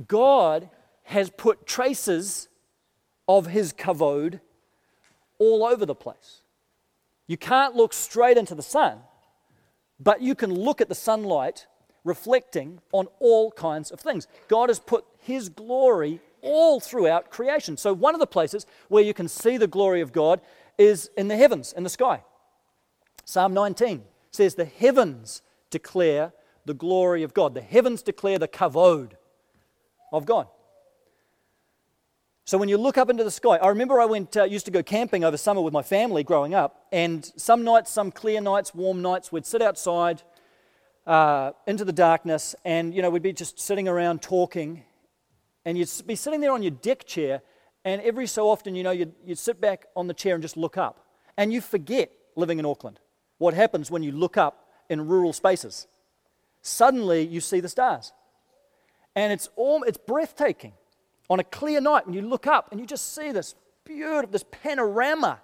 God 0.07 0.71
has 1.05 1.31
put 1.31 1.67
traces 1.67 2.49
of 3.27 3.47
his 3.47 3.73
kavod 3.73 4.41
all 5.39 5.65
over 5.65 5.85
the 5.85 5.95
place. 5.95 6.43
You 7.27 7.37
can't 7.37 7.75
look 7.75 7.93
straight 7.93 8.39
into 8.39 8.55
the 8.55 8.63
sun, 8.63 9.01
but 10.01 10.23
you 10.23 10.35
can 10.35 10.55
look 10.55 10.81
at 10.81 10.89
the 10.89 10.95
sunlight 10.95 11.67
reflecting 12.05 12.81
on 12.93 13.09
all 13.21 13.51
kinds 13.51 13.91
of 13.91 14.01
things. 14.01 14.27
God 14.49 14.69
has 14.69 14.79
put 14.79 15.05
His 15.19 15.49
glory 15.49 16.21
all 16.43 16.81
throughout 16.81 17.31
creation. 17.31 17.77
So, 17.77 17.93
one 17.93 18.15
of 18.15 18.21
the 18.21 18.27
places 18.27 18.67
where 18.89 19.03
you 19.03 19.15
can 19.15 19.29
see 19.29 19.57
the 19.57 19.67
glory 19.67 20.01
of 20.01 20.13
God 20.13 20.41
is 20.77 21.11
in 21.17 21.29
the 21.29 21.37
heavens, 21.37 21.73
in 21.73 21.83
the 21.83 21.91
sky. 21.91 22.23
Psalm 23.25 23.53
19 23.53 24.05
says 24.31 24.55
the 24.55 24.65
heavens 24.65 25.43
declare 25.71 26.33
the 26.65 26.75
glory 26.75 27.23
of 27.23 27.35
God. 27.35 27.55
The 27.55 27.61
heavens 27.61 28.03
declare 28.03 28.39
the 28.39 28.49
kavod 28.49 29.13
of 30.13 30.25
God. 30.25 30.49
So 32.45 32.57
when 32.57 32.71
you 32.71 32.79
look 32.79 32.97
up 32.97 33.11
into 33.11 33.25
the 33.25 33.31
sky, 33.31 33.57
I 33.57 33.69
remember 33.69 34.01
I 34.01 34.07
went 34.07 34.35
uh, 34.35 34.45
used 34.45 34.65
to 34.65 34.71
go 34.71 34.83
camping 34.83 35.23
over 35.23 35.37
summer 35.37 35.61
with 35.61 35.75
my 35.75 35.83
family 35.83 36.25
growing 36.25 36.55
up, 36.55 36.87
and 36.91 37.31
some 37.37 37.63
nights, 37.63 37.91
some 37.91 38.11
clear 38.11 38.41
nights, 38.41 38.75
warm 38.75 39.03
nights, 39.03 39.31
we'd 39.31 39.45
sit 39.45 39.61
outside 39.61 40.23
uh, 41.09 41.53
into 41.67 41.87
the 41.87 41.93
darkness, 41.93 42.55
and 42.67 42.95
you 42.95 43.01
know 43.01 43.09
we'd 43.09 43.23
be 43.23 43.33
just 43.33 43.59
sitting 43.59 43.89
around 43.89 44.21
talking, 44.21 44.85
and 45.65 45.79
you'd 45.79 45.91
be 46.07 46.15
sitting 46.15 46.41
there 46.41 46.53
on 46.53 46.63
your 46.63 46.71
deck 46.71 47.05
chair, 47.05 47.41
and 47.85 48.03
every 48.03 48.27
so 48.27 48.49
often, 48.49 48.75
you 48.75 48.83
know, 48.83 48.91
you'd, 48.91 49.15
you'd 49.25 49.39
sit 49.39 49.61
back 49.61 49.87
on 49.97 50.07
the 50.07 50.15
chair 50.15 50.35
and 50.35 50.43
just 50.43 50.57
look 50.57 50.77
up, 50.77 51.07
and 51.39 51.51
you 51.51 51.63
forget 51.63 52.13
living 52.37 52.59
in 52.59 52.67
Auckland 52.67 53.01
what 53.39 53.55
happens 53.55 53.91
when 53.91 54.03
you 54.03 54.13
look 54.13 54.37
up 54.37 54.69
in 54.91 55.07
rural 55.07 55.33
spaces. 55.33 55.87
Suddenly, 56.61 57.27
you 57.27 57.41
see 57.41 57.61
the 57.61 57.69
stars, 57.71 58.13
and 59.17 59.33
it's 59.33 59.49
all 59.57 59.83
it's 59.85 59.99
breathtaking 59.99 60.75
on 61.31 61.41
a 61.41 61.45
clear 61.45 61.81
night 61.81 62.07
when 62.07 62.15
you 62.15 62.23
look 62.23 62.47
up 62.47 62.69
and 62.71 62.79
you 62.79 62.87
just 62.87 63.15
see 63.15 63.33
this 63.33 63.55
beautiful, 63.85 64.31
this 64.31 64.45
panorama 64.51 65.41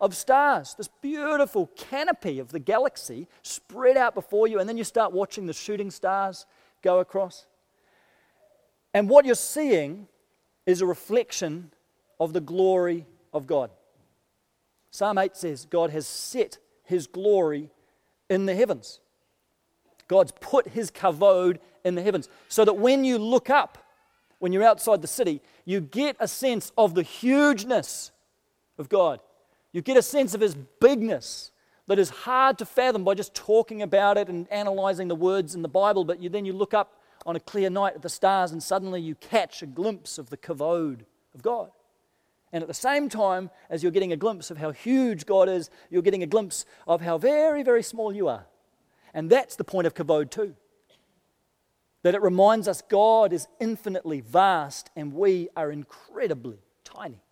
of 0.00 0.14
stars, 0.14 0.74
this 0.76 0.88
beautiful 1.00 1.68
canopy 1.76 2.38
of 2.38 2.50
the 2.50 2.58
galaxy 2.58 3.28
spread 3.42 3.96
out 3.96 4.14
before 4.14 4.46
you, 4.46 4.58
and 4.58 4.68
then 4.68 4.76
you 4.76 4.84
start 4.84 5.12
watching 5.12 5.46
the 5.46 5.52
shooting 5.52 5.90
stars 5.90 6.46
go 6.82 7.00
across. 7.00 7.46
And 8.92 9.08
what 9.08 9.24
you're 9.24 9.34
seeing 9.34 10.06
is 10.66 10.80
a 10.80 10.86
reflection 10.86 11.72
of 12.20 12.32
the 12.32 12.40
glory 12.40 13.06
of 13.32 13.46
God. 13.46 13.70
Psalm 14.90 15.18
8 15.18 15.36
says, 15.36 15.66
God 15.66 15.90
has 15.90 16.06
set 16.06 16.58
his 16.84 17.06
glory 17.06 17.70
in 18.30 18.46
the 18.46 18.54
heavens. 18.54 19.00
God's 20.06 20.32
put 20.40 20.68
his 20.68 20.90
kavod 20.90 21.58
in 21.84 21.94
the 21.94 22.02
heavens 22.02 22.28
so 22.48 22.64
that 22.64 22.74
when 22.74 23.04
you 23.04 23.18
look 23.18 23.50
up, 23.50 23.78
when 24.38 24.52
you're 24.52 24.62
outside 24.62 25.02
the 25.02 25.08
city, 25.08 25.40
you 25.64 25.80
get 25.80 26.16
a 26.20 26.28
sense 26.28 26.72
of 26.76 26.94
the 26.94 27.02
hugeness 27.02 28.12
of 28.78 28.88
God. 28.88 29.20
You 29.74 29.82
get 29.82 29.96
a 29.96 30.02
sense 30.02 30.34
of 30.34 30.40
His 30.40 30.54
bigness 30.54 31.50
that 31.88 31.98
is 31.98 32.08
hard 32.08 32.58
to 32.58 32.64
fathom 32.64 33.04
by 33.04 33.14
just 33.14 33.34
talking 33.34 33.82
about 33.82 34.16
it 34.16 34.28
and 34.28 34.50
analyzing 34.50 35.08
the 35.08 35.16
words 35.16 35.54
in 35.54 35.62
the 35.62 35.68
Bible, 35.68 36.04
but 36.04 36.20
you, 36.22 36.30
then 36.30 36.46
you 36.46 36.52
look 36.52 36.72
up 36.72 37.02
on 37.26 37.36
a 37.36 37.40
clear 37.40 37.68
night 37.68 37.94
at 37.94 38.02
the 38.02 38.08
stars 38.08 38.52
and 38.52 38.62
suddenly 38.62 39.00
you 39.00 39.16
catch 39.16 39.62
a 39.62 39.66
glimpse 39.66 40.16
of 40.16 40.30
the 40.30 40.36
kavod 40.36 41.00
of 41.34 41.42
God. 41.42 41.70
And 42.52 42.62
at 42.62 42.68
the 42.68 42.72
same 42.72 43.08
time 43.08 43.50
as 43.68 43.82
you're 43.82 43.90
getting 43.90 44.12
a 44.12 44.16
glimpse 44.16 44.50
of 44.50 44.58
how 44.58 44.70
huge 44.70 45.26
God 45.26 45.48
is, 45.48 45.70
you're 45.90 46.02
getting 46.02 46.22
a 46.22 46.26
glimpse 46.26 46.64
of 46.86 47.00
how 47.00 47.18
very, 47.18 47.64
very 47.64 47.82
small 47.82 48.14
you 48.14 48.28
are. 48.28 48.46
And 49.12 49.28
that's 49.28 49.56
the 49.56 49.64
point 49.64 49.86
of 49.86 49.94
kavod 49.94 50.30
too 50.30 50.54
that 52.04 52.14
it 52.14 52.22
reminds 52.22 52.68
us 52.68 52.82
God 52.82 53.32
is 53.32 53.48
infinitely 53.58 54.20
vast 54.20 54.90
and 54.94 55.12
we 55.12 55.48
are 55.56 55.72
incredibly 55.72 56.58
tiny. 56.84 57.23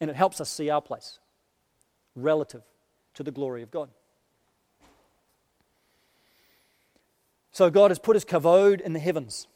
And 0.00 0.10
it 0.10 0.16
helps 0.16 0.40
us 0.40 0.48
see 0.48 0.70
our 0.70 0.80
place 0.80 1.18
relative 2.14 2.62
to 3.14 3.22
the 3.22 3.30
glory 3.30 3.62
of 3.62 3.70
God. 3.70 3.90
So 7.52 7.70
God 7.70 7.90
has 7.90 7.98
put 7.98 8.16
his 8.16 8.24
kavod 8.24 8.80
in 8.80 8.92
the 8.92 8.98
heavens. 8.98 9.46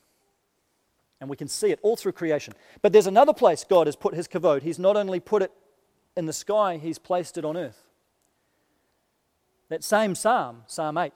And 1.20 1.30
we 1.30 1.36
can 1.36 1.48
see 1.48 1.70
it 1.70 1.78
all 1.82 1.96
through 1.96 2.12
creation. 2.12 2.52
But 2.82 2.92
there's 2.92 3.06
another 3.06 3.32
place 3.32 3.64
God 3.64 3.86
has 3.86 3.96
put 3.96 4.14
his 4.14 4.28
kavod. 4.28 4.62
He's 4.62 4.78
not 4.78 4.96
only 4.96 5.20
put 5.20 5.42
it 5.42 5.52
in 6.16 6.26
the 6.26 6.32
sky, 6.32 6.76
he's 6.76 6.98
placed 6.98 7.38
it 7.38 7.44
on 7.44 7.56
earth. 7.56 7.84
That 9.68 9.82
same 9.82 10.14
psalm, 10.14 10.64
Psalm 10.66 10.98
8, 10.98 11.12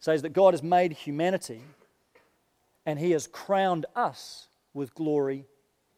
says 0.00 0.22
that 0.22 0.32
God 0.32 0.54
has 0.54 0.62
made 0.62 0.92
humanity 0.92 1.62
and 2.84 2.98
He 2.98 3.12
has 3.12 3.26
crowned 3.26 3.86
us 3.96 4.48
with 4.72 4.94
glory 4.94 5.46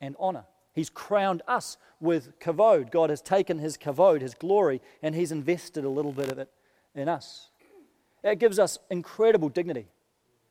and 0.01 0.15
honor. 0.19 0.45
He's 0.77 0.91
crowned 0.91 1.43
us 1.49 1.79
with 2.01 2.39
kavod. 2.39 2.93
God 2.93 3.09
has 3.09 3.23
taken 3.23 3.59
His 3.59 3.79
kavod, 3.79 4.21
His 4.21 4.35
glory, 4.35 4.83
and 5.03 5.15
He's 5.15 5.33
invested 5.33 5.85
a 5.85 5.89
little 5.89 6.13
bit 6.13 6.31
of 6.31 6.39
it 6.39 6.51
in 6.95 7.09
us. 7.09 7.49
It 8.23 8.39
gives 8.39 8.59
us 8.59 8.79
incredible 8.91 9.49
dignity 9.49 9.87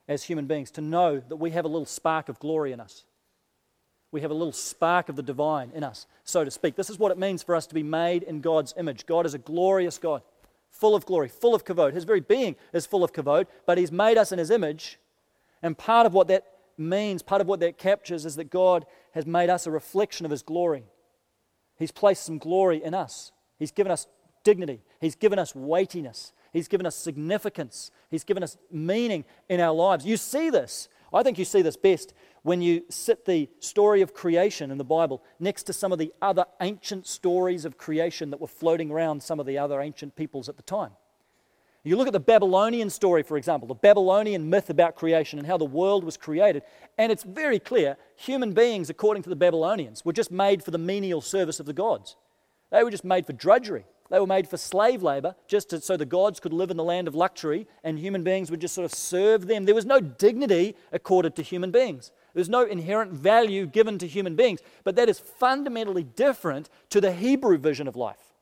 as 0.07 0.23
human 0.23 0.47
beings 0.47 0.71
to 0.71 0.81
know 0.81 1.19
that 1.19 1.35
we 1.35 1.51
have 1.51 1.63
a 1.63 1.67
little 1.67 1.85
spark 1.85 2.27
of 2.27 2.39
glory 2.39 2.71
in 2.71 2.79
us. 2.79 3.05
We 4.11 4.21
have 4.21 4.31
a 4.31 4.35
little 4.35 4.51
spark 4.51 5.09
of 5.09 5.15
the 5.15 5.23
divine 5.23 5.71
in 5.75 5.83
us, 5.83 6.07
so 6.23 6.43
to 6.43 6.49
speak. 6.49 6.75
This 6.75 6.89
is 6.89 6.97
what 6.97 7.11
it 7.11 7.19
means 7.19 7.43
for 7.43 7.55
us 7.55 7.67
to 7.67 7.75
be 7.75 7.83
made 7.83 8.23
in 8.23 8.41
God's 8.41 8.73
image. 8.77 9.05
God 9.05 9.27
is 9.27 9.35
a 9.35 9.39
glorious 9.39 9.99
God 9.99 10.23
full 10.71 10.95
of 10.95 11.05
glory, 11.05 11.29
full 11.29 11.53
of 11.53 11.63
kavod. 11.63 11.93
His 11.93 12.03
very 12.03 12.19
being 12.19 12.55
is 12.73 12.85
full 12.85 13.03
of 13.03 13.13
kavod, 13.13 13.45
but 13.65 13.77
He's 13.77 13.91
made 13.91 14.17
us 14.17 14.31
in 14.31 14.39
His 14.39 14.49
image. 14.49 14.99
And 15.61 15.77
part 15.77 16.05
of 16.05 16.13
what 16.13 16.27
that 16.29 16.45
means, 16.77 17.21
part 17.21 17.41
of 17.41 17.47
what 17.47 17.59
that 17.61 17.77
captures, 17.77 18.25
is 18.25 18.35
that 18.35 18.49
God 18.49 18.85
has 19.13 19.25
made 19.25 19.49
us 19.49 19.65
a 19.65 19.71
reflection 19.71 20.25
of 20.25 20.31
His 20.31 20.41
glory. 20.41 20.83
He's 21.77 21.91
placed 21.91 22.23
some 22.23 22.37
glory 22.37 22.83
in 22.83 22.93
us. 22.93 23.31
He's 23.57 23.71
given 23.71 23.91
us 23.91 24.07
dignity. 24.43 24.81
He's 24.99 25.15
given 25.15 25.39
us 25.39 25.53
weightiness. 25.55 26.33
He's 26.53 26.67
given 26.67 26.85
us 26.85 26.95
significance. 26.95 27.91
He's 28.09 28.23
given 28.23 28.43
us 28.43 28.57
meaning 28.71 29.25
in 29.49 29.59
our 29.59 29.73
lives. 29.73 30.05
You 30.05 30.17
see 30.17 30.49
this. 30.49 30.87
I 31.13 31.23
think 31.23 31.37
you 31.37 31.45
see 31.45 31.61
this 31.61 31.77
best 31.77 32.13
when 32.43 32.61
you 32.61 32.83
sit 32.89 33.25
the 33.25 33.49
story 33.59 34.01
of 34.01 34.13
creation 34.13 34.71
in 34.71 34.77
the 34.77 34.83
Bible 34.83 35.23
next 35.39 35.63
to 35.63 35.73
some 35.73 35.91
of 35.91 35.99
the 35.99 36.13
other 36.21 36.45
ancient 36.61 37.07
stories 37.07 37.65
of 37.65 37.77
creation 37.77 38.29
that 38.29 38.41
were 38.41 38.47
floating 38.47 38.91
around 38.91 39.23
some 39.23 39.39
of 39.39 39.45
the 39.45 39.57
other 39.57 39.81
ancient 39.81 40.15
peoples 40.15 40.49
at 40.49 40.57
the 40.57 40.63
time. 40.63 40.91
You 41.85 41.95
look 41.97 42.07
at 42.07 42.13
the 42.13 42.19
Babylonian 42.19 42.89
story, 42.89 43.21
for 43.21 43.37
example, 43.37 43.67
the 43.67 43.75
Babylonian 43.75 44.49
myth 44.49 44.71
about 44.71 44.95
creation 44.95 45.37
and 45.37 45.47
how 45.47 45.55
the 45.57 45.65
world 45.65 46.03
was 46.03 46.17
created, 46.17 46.63
and 46.97 47.11
it's 47.11 47.21
very 47.21 47.59
clear 47.59 47.95
human 48.15 48.53
beings, 48.53 48.89
according 48.89 49.21
to 49.21 49.29
the 49.29 49.35
Babylonians, 49.35 50.03
were 50.03 50.11
just 50.11 50.31
made 50.31 50.63
for 50.63 50.71
the 50.71 50.79
menial 50.79 51.21
service 51.21 51.59
of 51.59 51.67
the 51.67 51.73
gods. 51.73 52.15
They 52.71 52.83
were 52.83 52.89
just 52.89 53.05
made 53.05 53.27
for 53.27 53.33
drudgery. 53.33 53.85
They 54.09 54.19
were 54.19 54.25
made 54.25 54.47
for 54.47 54.57
slave 54.57 55.03
labor, 55.03 55.35
just 55.47 55.69
to, 55.69 55.79
so 55.79 55.95
the 55.95 56.07
gods 56.07 56.39
could 56.39 56.53
live 56.53 56.71
in 56.71 56.77
the 56.77 56.83
land 56.83 57.07
of 57.07 57.13
luxury 57.13 57.67
and 57.83 57.99
human 57.99 58.23
beings 58.23 58.49
would 58.49 58.61
just 58.61 58.73
sort 58.73 58.85
of 58.85 58.93
serve 58.93 59.45
them. 59.45 59.65
There 59.65 59.75
was 59.75 59.85
no 59.85 59.99
dignity 59.99 60.75
accorded 60.91 61.35
to 61.35 61.43
human 61.43 61.69
beings. 61.69 62.11
There's 62.33 62.49
no 62.49 62.63
inherent 62.63 63.13
value 63.13 63.67
given 63.67 63.99
to 63.99 64.07
human 64.07 64.35
beings, 64.35 64.59
but 64.83 64.95
that 64.95 65.09
is 65.09 65.19
fundamentally 65.19 66.03
different 66.03 66.69
to 66.89 66.99
the 66.99 67.11
Hebrew 67.11 67.59
vision 67.59 67.87
of 67.87 67.95
life. 67.95 68.33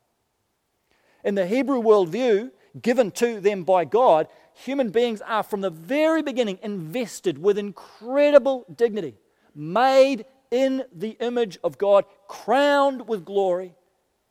In 1.24 1.36
the 1.36 1.48
Hebrew 1.48 1.82
worldview, 1.82 2.52
given 2.82 3.12
to 3.12 3.40
them 3.40 3.64
by 3.64 3.86
God, 3.86 4.28
human 4.54 4.90
beings 4.90 5.22
are 5.22 5.44
from 5.44 5.62
the 5.62 5.70
very 5.70 6.22
beginning 6.22 6.60
invested 6.62 7.38
with 7.38 7.58
incredible 7.58 8.66
dignity, 8.76 9.16
made 9.56 10.26
in 10.52 10.84
the 10.94 11.18
image 11.20 11.58
of 11.64 11.78
God, 11.78 12.06
crowned 12.28 13.08
with 13.08 13.26
glory, 13.26 13.74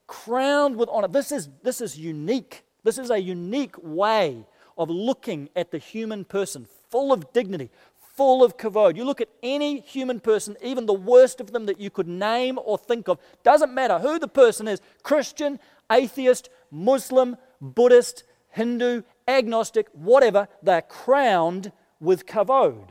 crowned 0.07 0.77
with 0.77 0.89
honor. 0.91 1.09
This 1.09 1.33
is, 1.33 1.49
this 1.63 1.81
is 1.81 1.99
unique. 1.99 2.65
This 2.85 2.99
is 2.99 3.11
a 3.11 3.19
unique 3.19 3.77
way 3.83 4.45
of 4.77 4.91
looking 4.91 5.49
at 5.55 5.71
the 5.71 5.79
human 5.79 6.25
person, 6.25 6.67
full 6.91 7.13
of 7.13 7.33
dignity, 7.33 7.71
full 8.15 8.45
of 8.45 8.57
kavod. 8.57 8.97
You 8.97 9.05
look 9.05 9.21
at 9.21 9.29
any 9.43 9.81
human 9.81 10.21
person, 10.21 10.57
even 10.63 10.87
the 10.87 10.93
worst 10.93 11.41
of 11.41 11.53
them 11.53 11.67
that 11.67 11.81
you 11.81 11.91
could 11.91 12.09
name 12.09 12.59
or 12.63 12.79
think 12.79 13.09
of, 13.09 13.19
doesn't 13.43 13.73
matter 13.73 13.99
who 13.99 14.19
the 14.19 14.29
person 14.29 14.69
is 14.69 14.81
Christian, 15.03 15.59
atheist, 15.91 16.49
Muslim, 16.71 17.37
Buddhist, 17.61 18.25
Hindu, 18.53 19.03
agnostic, 19.27 19.89
whatever, 19.93 20.49
they're 20.63 20.83
crowned 20.83 21.73
with 22.01 22.27
kavod. 22.27 22.91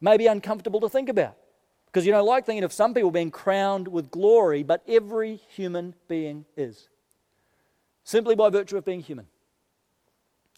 Maybe 0.00 0.26
uncomfortable 0.26 0.80
to 0.80 0.88
think 0.88 1.08
about 1.08 1.36
because 1.86 2.04
you 2.04 2.12
don't 2.12 2.26
like 2.26 2.44
thinking 2.44 2.64
of 2.64 2.72
some 2.72 2.92
people 2.92 3.12
being 3.12 3.30
crowned 3.30 3.86
with 3.86 4.10
glory, 4.10 4.64
but 4.64 4.82
every 4.88 5.36
human 5.36 5.94
being 6.08 6.44
is. 6.56 6.88
Simply 8.02 8.34
by 8.34 8.50
virtue 8.50 8.76
of 8.76 8.84
being 8.84 9.00
human. 9.00 9.26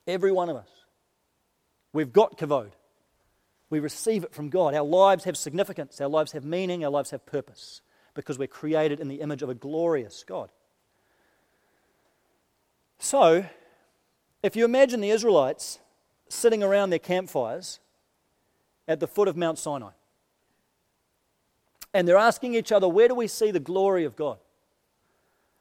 Every 0.06 0.32
one 0.32 0.48
of 0.48 0.56
us. 0.56 0.68
We've 1.92 2.12
got 2.12 2.38
kavod. 2.38 2.70
We 3.68 3.80
receive 3.80 4.24
it 4.24 4.32
from 4.32 4.48
God. 4.48 4.74
Our 4.74 4.84
lives 4.84 5.24
have 5.24 5.36
significance, 5.36 6.00
our 6.00 6.08
lives 6.08 6.32
have 6.32 6.44
meaning, 6.44 6.84
our 6.84 6.90
lives 6.90 7.10
have 7.10 7.26
purpose 7.26 7.82
because 8.14 8.38
we're 8.38 8.48
created 8.48 9.00
in 9.00 9.08
the 9.08 9.20
image 9.20 9.42
of 9.42 9.50
a 9.50 9.54
glorious 9.54 10.24
God. 10.26 10.50
So, 12.98 13.44
if 14.46 14.54
you 14.54 14.64
imagine 14.64 15.00
the 15.00 15.10
Israelites 15.10 15.80
sitting 16.28 16.62
around 16.62 16.90
their 16.90 17.00
campfires 17.00 17.80
at 18.86 19.00
the 19.00 19.08
foot 19.08 19.26
of 19.26 19.36
Mount 19.36 19.58
Sinai, 19.58 19.90
and 21.92 22.06
they're 22.06 22.16
asking 22.16 22.54
each 22.54 22.70
other, 22.70 22.88
Where 22.88 23.08
do 23.08 23.16
we 23.16 23.26
see 23.26 23.50
the 23.50 23.58
glory 23.58 24.04
of 24.04 24.14
God? 24.14 24.38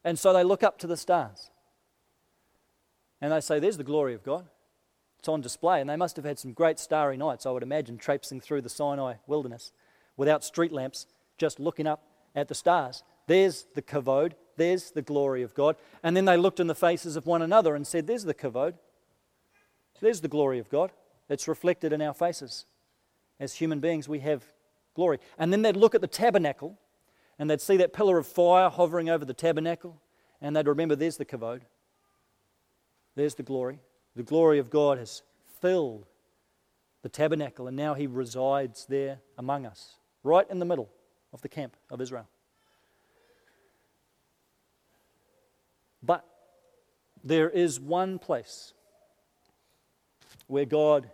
And 0.03 0.19
so 0.19 0.33
they 0.33 0.43
look 0.43 0.61
up 0.61 0.77
to 0.79 0.87
the 0.87 0.97
stars 0.97 1.49
and 3.19 3.31
they 3.31 3.41
say, 3.41 3.59
There's 3.59 3.77
the 3.77 3.83
glory 3.83 4.13
of 4.13 4.23
God. 4.23 4.45
It's 5.17 5.27
on 5.27 5.41
display. 5.41 5.81
And 5.81 5.89
they 5.89 5.95
must 5.95 6.15
have 6.17 6.25
had 6.25 6.37
some 6.37 6.53
great 6.53 6.77
starry 6.77 7.17
nights, 7.17 7.47
I 7.47 7.51
would 7.51 7.63
imagine, 7.63 7.97
traipsing 7.97 8.39
through 8.39 8.61
the 8.61 8.69
Sinai 8.69 9.15
wilderness 9.25 9.71
without 10.15 10.43
street 10.43 10.71
lamps, 10.71 11.07
just 11.39 11.59
looking 11.59 11.87
up 11.87 12.03
at 12.35 12.49
the 12.49 12.55
stars. 12.55 13.01
There's 13.25 13.65
the 13.73 13.81
kavod, 13.81 14.33
There's 14.57 14.91
the 14.91 15.01
glory 15.01 15.41
of 15.41 15.53
God. 15.53 15.75
And 16.03 16.15
then 16.15 16.25
they 16.25 16.37
looked 16.37 16.59
in 16.59 16.67
the 16.67 16.75
faces 16.75 17.15
of 17.15 17.25
one 17.25 17.41
another 17.41 17.75
and 17.75 17.85
said, 17.85 18.07
There's 18.07 18.23
the 18.23 18.33
kavod. 18.33 18.75
There's 20.01 20.21
the 20.21 20.27
glory 20.27 20.59
of 20.59 20.69
God. 20.69 20.91
It's 21.29 21.47
reflected 21.47 21.93
in 21.93 22.01
our 22.01 22.13
faces. 22.13 22.65
As 23.39 23.53
human 23.55 23.79
beings, 23.79 24.07
we 24.07 24.19
have 24.19 24.43
glory. 24.93 25.19
And 25.37 25.51
then 25.51 25.61
they'd 25.61 25.75
look 25.75 25.95
at 25.95 26.01
the 26.01 26.07
tabernacle 26.07 26.77
and 27.37 27.49
they'd 27.49 27.61
see 27.61 27.77
that 27.77 27.93
pillar 27.93 28.17
of 28.17 28.27
fire 28.27 28.69
hovering 28.69 29.09
over 29.09 29.25
the 29.25 29.33
tabernacle 29.33 29.99
and 30.41 30.55
they'd 30.55 30.67
remember 30.67 30.95
there's 30.95 31.17
the 31.17 31.25
kavod. 31.25 31.61
There's 33.15 33.35
the 33.35 33.43
glory. 33.43 33.79
The 34.15 34.23
glory 34.23 34.59
of 34.59 34.69
God 34.69 34.97
has 34.97 35.21
filled 35.61 36.05
the 37.01 37.09
tabernacle 37.09 37.67
and 37.67 37.75
now 37.75 37.93
he 37.93 38.07
resides 38.07 38.85
there 38.85 39.19
among 39.37 39.65
us, 39.65 39.95
right 40.23 40.49
in 40.49 40.59
the 40.59 40.65
middle 40.65 40.89
of 41.33 41.41
the 41.41 41.49
camp 41.49 41.75
of 41.89 41.99
Israel. 42.01 42.27
But 46.05 46.25
there 47.23 47.49
is 47.49 47.79
one 47.79 48.19
place 48.19 48.73
where 50.47 50.65
God 50.65 51.09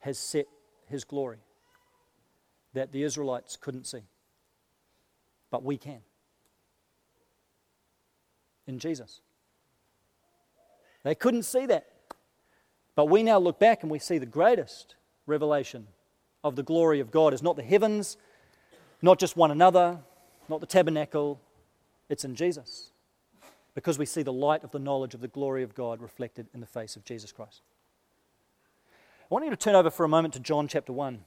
has 0.00 0.18
set 0.18 0.46
his 0.86 1.04
glory 1.04 1.38
that 2.74 2.92
the 2.92 3.02
Israelites 3.02 3.56
couldn't 3.56 3.86
see. 3.86 4.02
But 5.50 5.64
we 5.64 5.76
can. 5.76 6.00
In 8.66 8.78
Jesus. 8.78 9.20
They 11.02 11.14
couldn't 11.14 11.44
see 11.44 11.66
that. 11.66 11.86
But 12.94 13.06
we 13.06 13.22
now 13.22 13.38
look 13.38 13.58
back 13.58 13.82
and 13.82 13.90
we 13.90 13.98
see 13.98 14.18
the 14.18 14.26
greatest 14.26 14.94
revelation 15.26 15.86
of 16.44 16.56
the 16.56 16.62
glory 16.62 17.00
of 17.00 17.10
God 17.10 17.34
is 17.34 17.42
not 17.42 17.56
the 17.56 17.62
heavens, 17.62 18.16
not 19.02 19.18
just 19.18 19.36
one 19.36 19.50
another, 19.50 19.98
not 20.48 20.60
the 20.60 20.66
tabernacle, 20.66 21.40
it's 22.08 22.24
in 22.24 22.34
Jesus. 22.34 22.92
Because 23.76 23.98
we 23.98 24.06
see 24.06 24.22
the 24.22 24.32
light 24.32 24.64
of 24.64 24.70
the 24.70 24.78
knowledge 24.78 25.12
of 25.12 25.20
the 25.20 25.28
glory 25.28 25.62
of 25.62 25.74
God 25.74 26.00
reflected 26.00 26.46
in 26.54 26.60
the 26.60 26.66
face 26.66 26.96
of 26.96 27.04
Jesus 27.04 27.30
Christ. 27.30 27.60
I 29.20 29.26
want 29.28 29.44
you 29.44 29.50
to 29.50 29.56
turn 29.56 29.74
over 29.74 29.90
for 29.90 30.02
a 30.02 30.08
moment 30.08 30.32
to 30.32 30.40
John 30.40 30.66
chapter 30.66 30.94
1. 30.94 31.20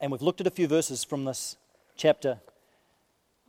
And 0.00 0.10
we've 0.10 0.22
looked 0.22 0.40
at 0.40 0.46
a 0.46 0.50
few 0.50 0.66
verses 0.66 1.04
from 1.04 1.26
this 1.26 1.58
chapter 1.94 2.40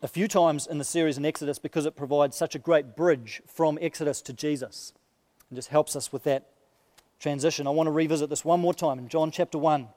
a 0.01 0.07
few 0.09 0.27
times 0.27 0.67
in 0.67 0.79
the 0.79 0.83
series 0.83 1.17
in 1.17 1.25
Exodus 1.25 1.57
because 1.57 1.85
it 1.85 1.95
provides 1.95 2.35
such 2.35 2.55
a 2.55 2.59
great 2.59 2.93
bridge 2.93 3.41
from 3.47 3.79
Exodus 3.81 4.21
to 4.23 4.33
Jesus 4.33 4.91
and 5.49 5.55
just 5.55 5.69
helps 5.69 5.95
us 5.95 6.11
with 6.11 6.23
that 6.23 6.49
transition. 7.21 7.67
I 7.67 7.69
want 7.69 7.87
to 7.87 7.91
revisit 7.91 8.29
this 8.29 8.43
one 8.43 8.59
more 8.59 8.73
time 8.73 8.99
in 8.99 9.07
John 9.07 9.31
chapter 9.31 9.57
1, 9.57 9.87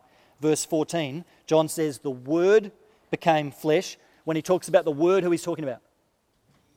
verse 0.40 0.64
14. 0.64 1.24
John 1.48 1.66
says, 1.66 1.98
The 1.98 2.10
Word 2.12 2.70
became 3.10 3.50
flesh. 3.50 3.98
When 4.22 4.36
he 4.36 4.42
talks 4.42 4.68
about 4.68 4.84
the 4.84 4.92
Word, 4.92 5.24
who 5.24 5.32
he's 5.32 5.42
talking 5.42 5.64
about? 5.64 5.80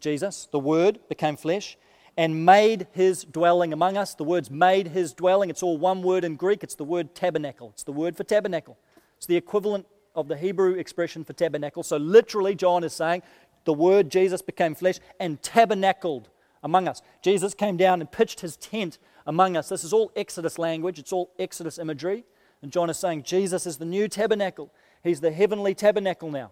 Jesus. 0.01 0.47
The 0.51 0.59
Word 0.59 0.99
became 1.07 1.37
flesh 1.37 1.77
and 2.17 2.45
made 2.45 2.87
his 2.91 3.23
dwelling 3.23 3.73
among 3.73 3.97
us. 3.97 4.13
The 4.15 4.23
word's 4.23 4.51
made 4.51 4.89
his 4.89 5.13
dwelling. 5.13 5.49
It's 5.49 5.63
all 5.63 5.77
one 5.77 6.01
word 6.01 6.23
in 6.23 6.35
Greek. 6.35 6.63
It's 6.63 6.75
the 6.75 6.83
word 6.83 7.15
tabernacle. 7.15 7.69
It's 7.73 7.83
the 7.83 7.91
word 7.93 8.17
for 8.17 8.23
tabernacle. 8.23 8.77
It's 9.17 9.27
the 9.27 9.37
equivalent 9.37 9.85
of 10.13 10.27
the 10.27 10.37
Hebrew 10.37 10.73
expression 10.73 11.23
for 11.23 11.33
tabernacle. 11.33 11.83
So, 11.83 11.97
literally, 11.97 12.53
John 12.55 12.83
is 12.83 12.93
saying 12.93 13.23
the 13.63 13.73
word 13.73 14.09
Jesus 14.09 14.41
became 14.41 14.75
flesh 14.75 14.99
and 15.19 15.41
tabernacled 15.41 16.29
among 16.63 16.87
us. 16.87 17.01
Jesus 17.21 17.53
came 17.53 17.77
down 17.77 18.01
and 18.01 18.11
pitched 18.11 18.41
his 18.41 18.57
tent 18.57 18.97
among 19.25 19.55
us. 19.55 19.69
This 19.69 19.83
is 19.83 19.93
all 19.93 20.11
Exodus 20.15 20.59
language, 20.59 20.99
it's 20.99 21.13
all 21.13 21.31
Exodus 21.39 21.79
imagery. 21.79 22.25
And 22.61 22.71
John 22.71 22.89
is 22.89 22.97
saying 22.97 23.23
Jesus 23.23 23.65
is 23.65 23.77
the 23.77 23.85
new 23.85 24.07
tabernacle. 24.07 24.71
He's 25.03 25.21
the 25.21 25.31
heavenly 25.31 25.73
tabernacle 25.73 26.29
now. 26.29 26.51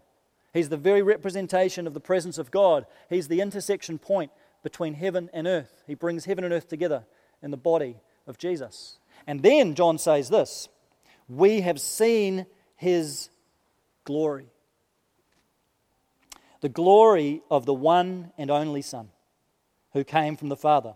He's 0.53 0.70
the 0.70 0.77
very 0.77 1.01
representation 1.01 1.86
of 1.86 1.94
the 1.94 2.00
presence 2.00 2.38
of 2.38 2.51
God. 2.51 2.86
He's 3.10 3.27
the 3.27 3.41
intersection 3.41 4.00
point 4.00 4.32
between 4.63 4.96
heaven 4.96 5.29
and 5.34 5.48
earth. 5.48 5.84
He 5.88 5.96
brings 5.96 6.25
heaven 6.25 6.44
and 6.44 6.53
earth 6.53 6.68
together 6.68 7.06
in 7.41 7.51
the 7.51 7.58
body 7.58 7.98
of 8.27 8.38
Jesus. 8.38 8.98
And 9.27 9.44
then 9.44 9.75
John 9.75 9.98
says 9.98 10.29
this 10.29 10.70
We 11.27 11.62
have 11.62 11.79
seen 11.79 12.46
his 12.75 13.29
glory. 14.06 14.48
The 16.62 16.69
glory 16.69 17.41
of 17.50 17.65
the 17.65 17.73
one 17.73 18.32
and 18.38 18.52
only 18.52 18.82
Son 18.82 19.10
who 19.93 20.04
came 20.04 20.36
from 20.36 20.50
the 20.50 20.58
Father, 20.58 20.93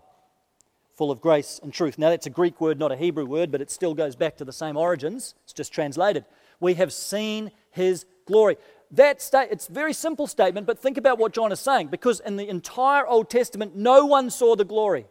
full 0.94 1.10
of 1.10 1.20
grace 1.20 1.58
and 1.62 1.72
truth. 1.72 1.98
Now, 1.98 2.10
that's 2.10 2.26
a 2.26 2.30
Greek 2.30 2.60
word, 2.60 2.78
not 2.78 2.92
a 2.92 2.96
Hebrew 2.96 3.24
word, 3.24 3.50
but 3.50 3.60
it 3.60 3.70
still 3.70 3.94
goes 3.94 4.14
back 4.14 4.36
to 4.36 4.44
the 4.44 4.52
same 4.52 4.76
origins. 4.76 5.34
It's 5.44 5.52
just 5.52 5.72
translated. 5.72 6.24
We 6.60 6.74
have 6.74 6.92
seen 6.92 7.50
his 7.70 8.06
glory 8.26 8.56
that 8.96 9.22
state, 9.22 9.48
it's 9.50 9.68
a 9.68 9.72
very 9.72 9.92
simple 9.92 10.26
statement, 10.26 10.66
but 10.66 10.78
think 10.78 10.98
about 10.98 11.18
what 11.18 11.32
John 11.32 11.52
is 11.52 11.60
saying 11.60 11.88
because 11.88 12.20
in 12.20 12.36
the 12.36 12.48
entire 12.48 13.06
Old 13.06 13.30
Testament, 13.30 13.76
no 13.76 14.04
one 14.06 14.30
saw 14.30 14.56
the 14.56 14.64
glory. 14.64 15.06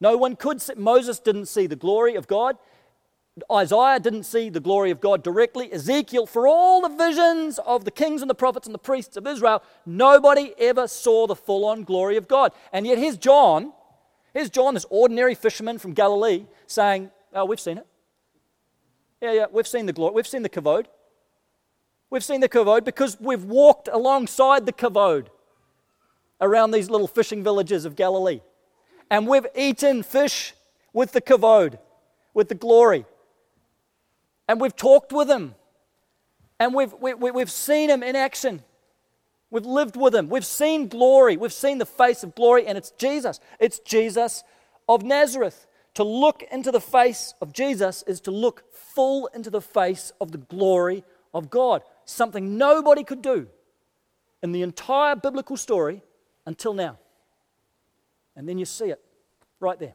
No 0.00 0.16
one 0.16 0.36
could 0.36 0.60
see, 0.60 0.74
Moses 0.76 1.18
didn't 1.20 1.46
see 1.46 1.66
the 1.66 1.76
glory 1.76 2.16
of 2.16 2.26
God. 2.26 2.56
Isaiah 3.50 3.98
didn't 3.98 4.24
see 4.24 4.50
the 4.50 4.60
glory 4.60 4.90
of 4.90 5.00
God 5.00 5.22
directly. 5.22 5.72
Ezekiel, 5.72 6.26
for 6.26 6.46
all 6.46 6.82
the 6.82 6.94
visions 6.94 7.58
of 7.60 7.84
the 7.84 7.90
kings 7.90 8.20
and 8.20 8.28
the 8.28 8.34
prophets 8.34 8.66
and 8.66 8.74
the 8.74 8.78
priests 8.78 9.16
of 9.16 9.26
Israel, 9.26 9.62
nobody 9.86 10.52
ever 10.58 10.86
saw 10.86 11.26
the 11.26 11.36
full 11.36 11.64
on 11.64 11.84
glory 11.84 12.16
of 12.16 12.28
God. 12.28 12.52
And 12.72 12.86
yet 12.86 12.98
here's 12.98 13.16
John, 13.16 13.72
here's 14.34 14.50
John, 14.50 14.74
this 14.74 14.84
ordinary 14.90 15.34
fisherman 15.34 15.78
from 15.78 15.94
Galilee, 15.94 16.44
saying, 16.66 17.10
Oh, 17.32 17.46
we've 17.46 17.60
seen 17.60 17.78
it. 17.78 17.86
Yeah, 19.22 19.32
yeah, 19.32 19.46
we've 19.50 19.68
seen 19.68 19.86
the 19.86 19.92
glory, 19.92 20.14
we've 20.14 20.26
seen 20.26 20.42
the 20.42 20.50
kavod. 20.50 20.86
We've 22.12 22.22
seen 22.22 22.42
the 22.42 22.48
kavod 22.48 22.84
because 22.84 23.18
we've 23.18 23.44
walked 23.44 23.88
alongside 23.90 24.66
the 24.66 24.72
kavod 24.72 25.28
around 26.42 26.72
these 26.72 26.90
little 26.90 27.06
fishing 27.06 27.42
villages 27.42 27.86
of 27.86 27.96
Galilee. 27.96 28.42
And 29.10 29.26
we've 29.26 29.46
eaten 29.56 30.02
fish 30.02 30.52
with 30.92 31.12
the 31.12 31.22
kavod, 31.22 31.78
with 32.34 32.50
the 32.50 32.54
glory. 32.54 33.06
And 34.46 34.60
we've 34.60 34.76
talked 34.76 35.10
with 35.10 35.30
him. 35.30 35.54
And 36.60 36.74
we've, 36.74 36.92
we, 37.00 37.14
we, 37.14 37.30
we've 37.30 37.50
seen 37.50 37.88
him 37.88 38.02
in 38.02 38.14
action. 38.14 38.62
We've 39.50 39.64
lived 39.64 39.96
with 39.96 40.14
him. 40.14 40.28
We've 40.28 40.44
seen 40.44 40.88
glory. 40.88 41.38
We've 41.38 41.50
seen 41.50 41.78
the 41.78 41.86
face 41.86 42.22
of 42.22 42.34
glory, 42.34 42.66
and 42.66 42.76
it's 42.76 42.90
Jesus. 42.90 43.40
It's 43.58 43.78
Jesus 43.78 44.44
of 44.86 45.02
Nazareth. 45.02 45.66
To 45.94 46.04
look 46.04 46.42
into 46.52 46.70
the 46.70 46.80
face 46.80 47.32
of 47.40 47.54
Jesus 47.54 48.04
is 48.06 48.20
to 48.20 48.30
look 48.30 48.70
full 48.70 49.28
into 49.28 49.48
the 49.48 49.62
face 49.62 50.12
of 50.20 50.32
the 50.32 50.38
glory 50.38 51.04
of 51.32 51.48
God 51.48 51.80
something 52.12 52.56
nobody 52.58 53.04
could 53.04 53.22
do 53.22 53.48
in 54.42 54.52
the 54.52 54.62
entire 54.62 55.16
biblical 55.16 55.56
story 55.56 56.02
until 56.46 56.74
now. 56.74 56.98
And 58.36 58.48
then 58.48 58.58
you 58.58 58.64
see 58.64 58.86
it 58.86 59.00
right 59.60 59.78
there. 59.78 59.94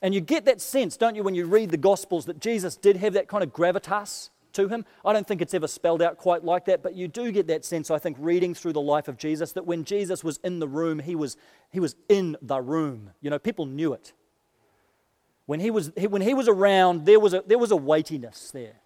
And 0.00 0.14
you 0.14 0.20
get 0.20 0.44
that 0.44 0.60
sense, 0.60 0.96
don't 0.96 1.14
you, 1.14 1.22
when 1.22 1.34
you 1.34 1.46
read 1.46 1.70
the 1.70 1.76
Gospels, 1.76 2.26
that 2.26 2.40
Jesus 2.40 2.76
did 2.76 2.96
have 2.96 3.14
that 3.14 3.26
kind 3.28 3.42
of 3.42 3.52
gravitas 3.52 4.30
to 4.52 4.68
him. 4.68 4.84
I 5.04 5.12
don't 5.12 5.26
think 5.26 5.42
it's 5.42 5.54
ever 5.54 5.66
spelled 5.66 6.02
out 6.02 6.18
quite 6.18 6.44
like 6.44 6.66
that, 6.66 6.82
but 6.82 6.94
you 6.94 7.08
do 7.08 7.32
get 7.32 7.48
that 7.48 7.64
sense, 7.64 7.90
I 7.90 7.98
think, 7.98 8.16
reading 8.20 8.54
through 8.54 8.74
the 8.74 8.80
life 8.80 9.08
of 9.08 9.16
Jesus, 9.16 9.52
that 9.52 9.66
when 9.66 9.84
Jesus 9.84 10.22
was 10.22 10.38
in 10.44 10.60
the 10.60 10.68
room, 10.68 11.00
he 11.00 11.16
was, 11.16 11.36
he 11.70 11.80
was 11.80 11.96
in 12.08 12.36
the 12.40 12.60
room. 12.60 13.10
You 13.20 13.30
know, 13.30 13.38
people 13.38 13.66
knew 13.66 13.92
it. 13.92 14.12
When 15.46 15.60
he 15.60 15.70
was, 15.70 15.90
he, 15.96 16.06
when 16.06 16.22
he 16.22 16.34
was 16.34 16.46
around, 16.46 17.06
there 17.06 17.18
was, 17.18 17.34
a, 17.34 17.42
there 17.46 17.58
was 17.58 17.70
a 17.70 17.76
weightiness 17.76 18.50
there. 18.50 18.76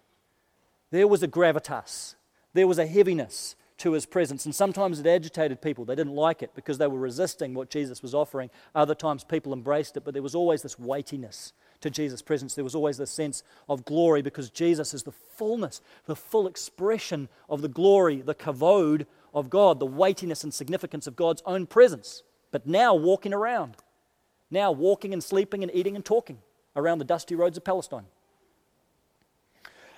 There 0.93 1.07
was 1.07 1.23
a 1.23 1.27
gravitas, 1.27 2.13
there 2.53 2.67
was 2.67 2.77
a 2.77 2.85
heaviness 2.85 3.55
to 3.79 3.93
his 3.93 4.05
presence. 4.05 4.45
And 4.45 4.53
sometimes 4.53 4.99
it 4.99 5.07
agitated 5.07 5.59
people. 5.59 5.85
They 5.85 5.95
didn't 5.95 6.13
like 6.13 6.43
it 6.43 6.51
because 6.53 6.77
they 6.77 6.85
were 6.85 6.99
resisting 6.99 7.55
what 7.55 7.71
Jesus 7.71 8.03
was 8.03 8.13
offering. 8.13 8.51
Other 8.75 8.93
times 8.93 9.23
people 9.23 9.53
embraced 9.53 9.97
it, 9.97 10.03
but 10.05 10.13
there 10.13 10.21
was 10.21 10.35
always 10.35 10.61
this 10.61 10.77
weightiness 10.77 11.51
to 11.81 11.89
Jesus' 11.89 12.21
presence. 12.21 12.53
There 12.53 12.63
was 12.63 12.75
always 12.75 12.99
this 12.99 13.09
sense 13.09 13.41
of 13.67 13.85
glory 13.85 14.21
because 14.21 14.51
Jesus 14.51 14.93
is 14.93 15.01
the 15.01 15.11
fullness, 15.11 15.81
the 16.05 16.15
full 16.15 16.45
expression 16.45 17.27
of 17.49 17.63
the 17.63 17.67
glory, 17.67 18.21
the 18.21 18.35
kavod 18.35 19.07
of 19.33 19.49
God, 19.49 19.79
the 19.79 19.87
weightiness 19.87 20.43
and 20.43 20.53
significance 20.53 21.07
of 21.07 21.15
God's 21.15 21.41
own 21.47 21.65
presence. 21.65 22.21
But 22.51 22.67
now 22.67 22.93
walking 22.93 23.33
around, 23.33 23.77
now 24.51 24.71
walking 24.71 25.11
and 25.11 25.23
sleeping 25.23 25.63
and 25.63 25.71
eating 25.73 25.95
and 25.95 26.05
talking 26.05 26.37
around 26.75 26.99
the 26.99 27.03
dusty 27.03 27.33
roads 27.33 27.57
of 27.57 27.63
Palestine. 27.63 28.05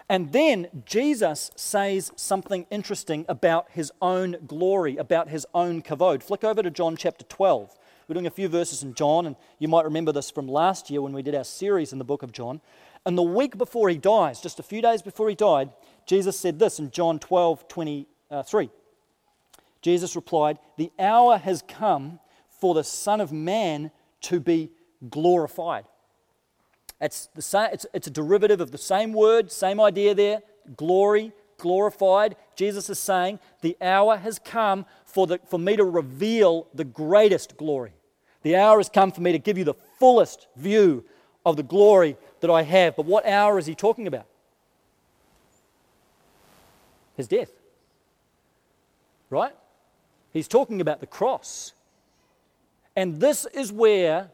And 0.08 0.32
then 0.32 0.68
Jesus 0.86 1.50
says 1.56 2.12
something 2.15 2.68
interesting 2.70 3.26
about 3.28 3.68
his 3.72 3.91
own 4.02 4.38
glory, 4.46 4.98
about 4.98 5.30
his 5.30 5.48
own 5.54 5.82
kavod. 5.82 6.22
Flick 6.22 6.44
over 6.44 6.62
to 6.62 6.70
John 6.70 6.96
chapter 6.96 7.26
12. 7.26 7.76
We're 8.08 8.13
doing 8.13 8.28
a 8.28 8.32
few 8.32 8.48
verses 8.48 8.84
in 8.84 8.94
John, 8.94 9.26
and 9.26 9.36
you 9.58 9.68
might 9.68 9.84
remember 9.84 10.12
this 10.12 10.30
from 10.30 10.48
last 10.48 10.91
year 10.91 11.02
when 11.02 11.13
we 11.13 11.24
did 11.24 11.34
our 11.34 11.44
series 11.44 11.91
in 11.91 11.98
the 11.98 12.06
book 12.06 12.22
of 12.22 12.32
John. 12.32 12.62
And 13.04 13.18
the 13.18 13.24
week 13.24 13.58
before 13.58 13.89
he 13.89 13.98
dies, 13.98 14.41
just 14.41 14.60
a 14.60 14.63
few 14.63 14.82
days 14.82 15.02
before 15.02 15.28
he 15.28 15.36
died, 15.36 15.72
Jesus 16.06 16.38
said 16.39 16.60
this 16.60 16.78
in 16.78 16.91
John 16.91 17.18
12 17.18 17.68
23. 17.68 18.65
Uh, 18.65 18.70
Jesus 19.82 20.15
replied, 20.15 20.60
The 20.78 20.91
hour 21.00 21.38
has 21.39 21.63
come 21.68 22.20
for 22.60 22.76
the 22.76 22.84
Son 22.84 23.22
of 23.22 23.32
Man 23.32 23.89
to 24.22 24.39
be 24.39 24.72
glorified. 25.10 25.86
It's, 27.01 27.27
the 27.36 27.41
same, 27.41 27.69
it's, 27.73 27.86
it's 27.93 28.08
a 28.08 28.12
derivative 28.12 28.62
of 28.62 28.71
the 28.71 28.77
same 28.77 29.13
word, 29.13 29.51
same 29.51 29.81
idea 29.81 30.15
there 30.15 30.41
glory, 30.75 31.31
glorified. 31.58 32.36
Jesus 32.55 32.89
is 32.89 32.99
saying, 32.99 33.39
The 33.62 33.77
hour 33.81 34.17
has 34.17 34.39
come 34.39 34.86
for, 35.05 35.27
the, 35.27 35.39
for 35.47 35.60
me 35.60 35.75
to 35.75 35.84
reveal 35.84 36.67
the 36.73 36.84
greatest 36.84 37.58
glory. 37.58 37.93
The 38.43 38.55
hour 38.55 38.77
has 38.77 38.89
come 38.89 39.12
for 39.12 39.21
me 39.21 39.31
to 39.31 39.39
give 39.39 39.58
you 39.58 39.63
the 39.63 39.73
fullest 39.99 40.47
view 40.55 41.03
of 41.45 41.58
the 41.58 41.63
glory 41.63 42.17
that 42.41 42.49
I 42.49 42.63
have. 42.63 42.95
But 42.95 43.05
what 43.05 43.25
hour 43.25 43.58
is 43.58 43.65
he 43.65 43.75
talking 43.75 44.08
about? 44.08 44.25
His 47.15 47.27
death. 47.27 47.51
Right? 49.29 49.55
He's 50.31 50.47
talking 50.47 50.81
about 50.81 50.99
the 50.99 51.08
cross. 51.08 51.73
And 52.95 53.19
this 53.19 53.45
is 53.53 53.71
where 53.71 54.29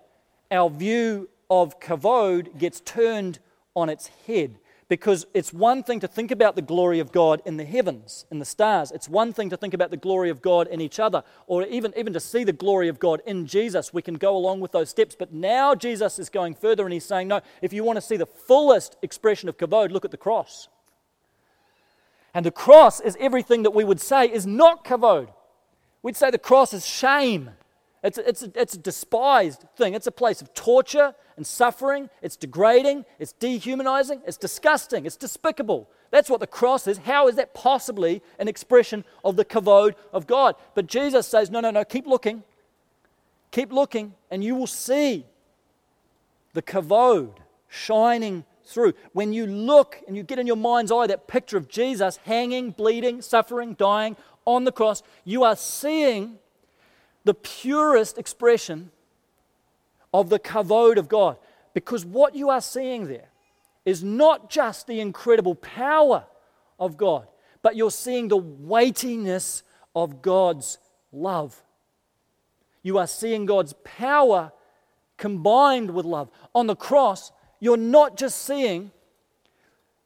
our 0.50 0.69
view 0.69 1.30
of 1.52 1.82
kavod 1.82 2.58
gets 2.58 2.80
turned 2.80 3.38
on 3.76 3.90
its 3.90 4.08
head. 4.26 4.58
Because 4.88 5.26
it's 5.34 5.54
one 5.54 5.84
thing 5.84 6.02
to 6.02 6.08
think 6.08 6.32
about 6.32 6.56
the 6.56 6.62
glory 6.62 7.00
of 7.00 7.14
God 7.14 7.42
in 7.46 7.56
the 7.56 7.64
heavens, 7.64 8.26
in 8.30 8.40
the 8.40 8.46
stars. 8.46 8.92
It's 8.92 9.08
one 9.08 9.32
thing 9.32 9.50
to 9.50 9.56
think 9.56 9.74
about 9.74 9.90
the 9.90 9.98
glory 9.98 10.30
of 10.30 10.42
God 10.42 10.68
in 10.68 10.82
each 10.82 11.00
other, 11.00 11.24
or 11.48 11.64
even, 11.64 11.94
even 11.96 12.12
to 12.12 12.20
see 12.20 12.44
the 12.44 12.52
glory 12.52 12.90
of 12.90 13.00
God 13.00 13.22
in 13.26 13.46
Jesus. 13.46 13.94
We 13.94 14.02
can 14.02 14.16
go 14.16 14.36
along 14.36 14.60
with 14.60 14.74
those 14.74 14.90
steps. 14.90 15.16
But 15.18 15.34
now 15.34 15.76
Jesus 15.76 16.20
is 16.20 16.30
going 16.30 16.56
further 16.56 16.84
and 16.84 16.92
he's 16.92 17.06
saying, 17.06 17.30
no, 17.30 17.42
if 17.62 17.72
you 17.72 17.86
want 17.86 17.98
to 17.98 18.02
see 18.02 18.18
the 18.18 18.26
fullest 18.26 18.98
expression 19.02 19.48
of 19.48 19.58
kavod, 19.58 19.92
look 19.92 20.04
at 20.04 20.12
the 20.12 20.18
cross. 20.18 20.68
And 22.34 22.46
the 22.46 22.52
cross 22.52 23.00
is 23.00 23.16
everything 23.20 23.64
that 23.64 23.72
we 23.72 23.86
would 23.86 24.02
say 24.02 24.26
is 24.26 24.46
not 24.46 24.84
kavod. 24.84 25.30
We'd 26.04 26.18
say 26.18 26.32
the 26.32 26.38
cross 26.38 26.74
is 26.74 26.86
shame. 26.86 27.52
It's 28.04 28.18
a, 28.18 28.28
it's, 28.28 28.44
a, 28.44 28.52
it's 28.56 28.74
a 28.74 28.80
despised 28.80 29.66
thing. 29.76 29.94
It's 29.94 30.08
a 30.08 30.12
place 30.12 30.42
of 30.42 30.54
torture 30.54 31.14
and 31.38 31.46
suffering. 31.46 32.10
It's 32.22 32.36
degrading. 32.36 33.06
It's 33.20 33.34
dehumanizing. 33.34 34.22
It's 34.26 34.38
disgusting. 34.38 35.06
It's 35.06 35.18
despicable. 35.18 35.90
That's 36.10 36.30
what 36.30 36.40
the 36.40 36.48
cross 36.48 36.88
is. 36.88 37.00
How 37.00 37.28
is 37.28 37.36
that 37.36 37.54
possibly 37.54 38.22
an 38.40 38.48
expression 38.48 39.06
of 39.24 39.36
the 39.36 39.46
kavod 39.46 39.96
of 40.12 40.28
God? 40.28 40.56
But 40.74 40.88
Jesus 40.88 41.28
says, 41.28 41.50
no, 41.50 41.60
no, 41.60 41.72
no, 41.72 41.86
keep 41.86 42.08
looking. 42.08 42.44
Keep 43.52 43.74
looking, 43.74 44.14
and 44.30 44.44
you 44.44 44.56
will 44.56 44.68
see 44.68 45.26
the 46.54 46.62
kavod 46.62 47.34
shining 47.68 48.46
through. 48.66 48.94
When 49.14 49.34
you 49.34 49.46
look 49.46 50.02
and 50.08 50.16
you 50.16 50.24
get 50.24 50.40
in 50.40 50.48
your 50.48 50.56
mind's 50.56 50.92
eye 50.92 51.08
that 51.08 51.28
picture 51.28 51.58
of 51.58 51.68
Jesus 51.68 52.18
hanging, 52.24 52.72
bleeding, 52.72 53.22
suffering, 53.22 53.74
dying 53.74 54.16
on 54.46 54.64
the 54.64 54.72
cross, 54.72 55.04
you 55.26 55.44
are 55.44 55.56
seeing 55.56 56.40
the 57.24 57.34
purest 57.34 58.18
expression 58.18 58.92
of 60.14 60.30
the 60.30 60.40
kavod 60.40 60.98
of 60.98 61.08
God. 61.08 61.38
Because 61.74 62.06
what 62.06 62.36
you 62.36 62.50
are 62.50 62.62
seeing 62.62 63.08
there 63.08 63.30
is 63.86 64.04
not 64.04 64.50
just 64.50 64.88
the 64.88 65.00
incredible 65.00 65.56
power 65.56 66.26
of 66.80 66.98
God, 66.98 67.28
but 67.62 67.76
you're 67.76 67.92
seeing 67.92 68.28
the 68.28 68.38
weightiness 68.38 69.64
of 69.96 70.22
God's 70.22 70.78
love. 71.12 71.62
You 72.84 72.98
are 72.98 73.08
seeing 73.08 73.46
God's 73.46 73.74
power 73.84 74.52
combined 75.18 75.92
with 75.92 76.06
love. 76.06 76.30
On 76.56 76.68
the 76.68 76.76
cross, 76.76 77.32
you're 77.60 77.78
not 77.78 78.18
just 78.18 78.42
seeing 78.42 78.92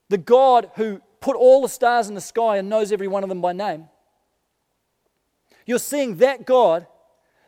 the 0.09 0.17
God 0.17 0.69
who 0.75 1.01
put 1.21 1.35
all 1.35 1.61
the 1.61 1.69
stars 1.69 2.09
in 2.09 2.15
the 2.15 2.21
sky 2.21 2.57
and 2.57 2.69
knows 2.69 2.91
every 2.91 3.07
one 3.07 3.23
of 3.23 3.29
them 3.29 3.41
by 3.41 3.53
name. 3.53 3.87
You're 5.65 5.79
seeing 5.79 6.17
that 6.17 6.45
God 6.45 6.85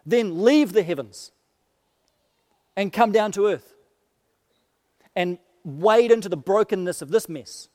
then 0.08 0.44
leave 0.44 0.72
the 0.72 0.84
heavens 0.84 1.32
and 2.78 2.94
come 2.94 3.12
down 3.12 3.34
to 3.34 3.46
earth 3.48 3.74
and 5.16 5.38
wade 5.66 6.12
into 6.12 6.30
the 6.30 6.38
brokenness 6.38 7.02
of 7.02 7.10
this 7.10 7.28
mess 7.28 7.68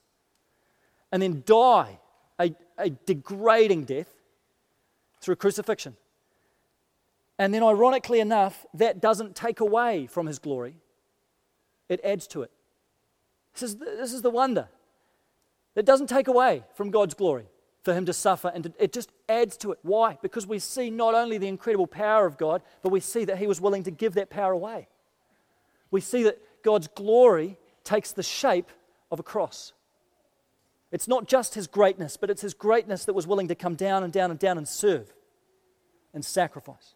and 1.13 1.23
then 1.23 1.43
die 1.45 1.99
a, 2.41 2.55
a 2.79 2.89
degrading 2.89 3.85
death 3.85 4.09
through 5.21 5.37
crucifixion. 5.37 5.95
And 7.39 7.53
then, 7.53 7.63
ironically 7.63 8.21
enough, 8.21 8.65
that 8.73 9.01
doesn't 9.01 9.37
take 9.37 9.61
away 9.61 10.07
from 10.07 10.27
his 10.27 10.39
glory, 10.39 10.77
it 11.89 12.01
adds 12.03 12.27
to 12.29 12.43
it. 12.43 12.51
This 13.53 13.63
is 13.63 13.77
the, 13.77 13.85
this 13.85 14.13
is 14.13 14.23
the 14.23 14.31
wonder. 14.31 14.69
It 15.77 15.85
doesn't 15.85 16.07
take 16.09 16.29
away 16.29 16.65
from 16.75 16.91
God's 16.91 17.15
glory 17.15 17.47
for 17.83 17.95
him 17.95 18.07
to 18.07 18.13
suffer, 18.13 18.51
and 18.55 18.73
it 18.79 18.93
just 18.93 19.11
adds 19.29 19.57
to 19.59 19.73
it. 19.73 19.79
Why? 19.83 20.17
Because 20.23 20.47
we 20.47 20.59
see 20.59 20.89
not 20.89 21.15
only 21.15 21.39
the 21.39 21.49
incredible 21.49 21.87
power 21.89 22.27
of 22.27 22.39
God, 22.39 22.63
but 22.83 22.91
we 22.91 23.01
see 23.01 23.25
that 23.25 23.39
he 23.39 23.47
was 23.47 23.61
willing 23.61 23.83
to 23.85 23.91
give 23.91 24.15
that 24.15 24.31
power 24.31 24.53
away. 24.53 24.89
We 25.91 26.01
see 26.01 26.23
that 26.23 26.39
God's 26.63 26.89
glory 26.89 27.59
takes 27.83 28.13
the 28.13 28.23
shape 28.23 28.71
of 29.11 29.19
a 29.19 29.23
cross. 29.23 29.73
It's 30.93 31.09
not 31.09 31.27
just 31.27 31.55
his 31.55 31.67
greatness, 31.67 32.17
but 32.17 32.31
it's 32.31 32.43
his 32.43 32.55
greatness 32.55 33.05
that 33.07 33.15
was 33.15 33.27
willing 33.27 33.49
to 33.49 33.55
come 33.55 33.75
down 33.75 34.05
and 34.05 34.13
down 34.13 34.31
and 34.31 34.39
down 34.39 34.59
and 34.59 34.69
serve 34.69 35.13
and 36.15 36.25
sacrifice 36.25 36.95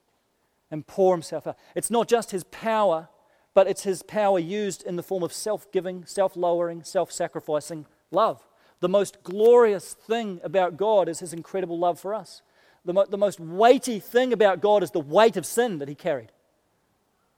and 0.71 0.87
pour 0.87 1.15
himself 1.15 1.47
out. 1.47 1.57
It's 1.75 1.91
not 1.91 2.07
just 2.07 2.31
his 2.31 2.45
power, 2.45 3.09
but 3.55 3.67
it's 3.67 3.85
his 3.85 4.03
power 4.03 4.39
used 4.39 4.83
in 4.83 4.97
the 4.97 5.03
form 5.03 5.23
of 5.23 5.33
self 5.33 5.71
giving, 5.73 6.05
self 6.05 6.37
lowering, 6.37 6.85
self 6.85 7.11
sacrificing 7.11 7.87
love. 8.11 8.47
The 8.81 8.89
most 8.89 9.23
glorious 9.23 9.95
thing 9.95 10.41
about 10.45 10.77
God 10.77 11.09
is 11.09 11.21
his 11.21 11.33
incredible 11.33 11.79
love 11.79 11.99
for 11.99 12.15
us. 12.15 12.43
The, 12.85 12.93
mo- 12.93 13.07
the 13.09 13.19
most 13.19 13.41
weighty 13.41 13.99
thing 13.99 14.33
about 14.33 14.61
God 14.61 14.83
is 14.83 14.91
the 14.91 15.01
weight 15.01 15.37
of 15.37 15.47
sin 15.47 15.79
that 15.79 15.89
he 15.89 15.95
carried 15.95 16.31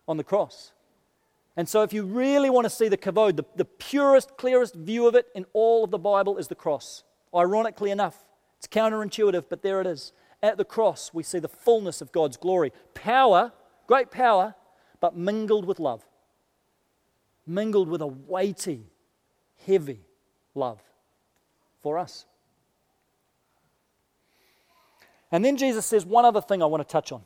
on 0.06 0.16
the 0.16 0.24
cross. 0.24 0.72
And 1.56 1.68
so, 1.68 1.82
if 1.82 1.92
you 1.92 2.04
really 2.04 2.50
want 2.50 2.64
to 2.66 2.70
see 2.70 2.88
the 2.88 2.96
kavod, 2.96 3.36
the, 3.36 3.44
the 3.56 3.64
purest, 3.64 4.36
clearest 4.36 4.74
view 4.74 5.06
of 5.06 5.14
it 5.14 5.26
in 5.34 5.44
all 5.52 5.84
of 5.84 5.90
the 5.90 5.98
Bible 5.98 6.38
is 6.38 6.48
the 6.48 6.54
cross. 6.54 7.02
Ironically 7.34 7.90
enough, 7.90 8.16
it's 8.58 8.66
counterintuitive, 8.66 9.44
but 9.48 9.62
there 9.62 9.80
it 9.80 9.86
is. 9.86 10.12
At 10.42 10.56
the 10.56 10.64
cross, 10.64 11.12
we 11.12 11.22
see 11.22 11.40
the 11.40 11.48
fullness 11.48 12.00
of 12.00 12.12
God's 12.12 12.36
glory. 12.36 12.72
Power, 12.94 13.52
great 13.86 14.10
power, 14.10 14.54
but 15.00 15.16
mingled 15.16 15.64
with 15.64 15.80
love. 15.80 16.04
Mingled 17.44 17.88
with 17.88 18.02
a 18.02 18.06
weighty, 18.06 18.86
heavy 19.66 20.00
love 20.54 20.80
for 21.82 21.98
us. 21.98 22.26
And 25.30 25.44
then 25.44 25.56
Jesus 25.56 25.86
says 25.86 26.06
one 26.06 26.24
other 26.24 26.40
thing 26.40 26.62
I 26.62 26.66
want 26.66 26.86
to 26.86 26.90
touch 26.90 27.12
on. 27.12 27.22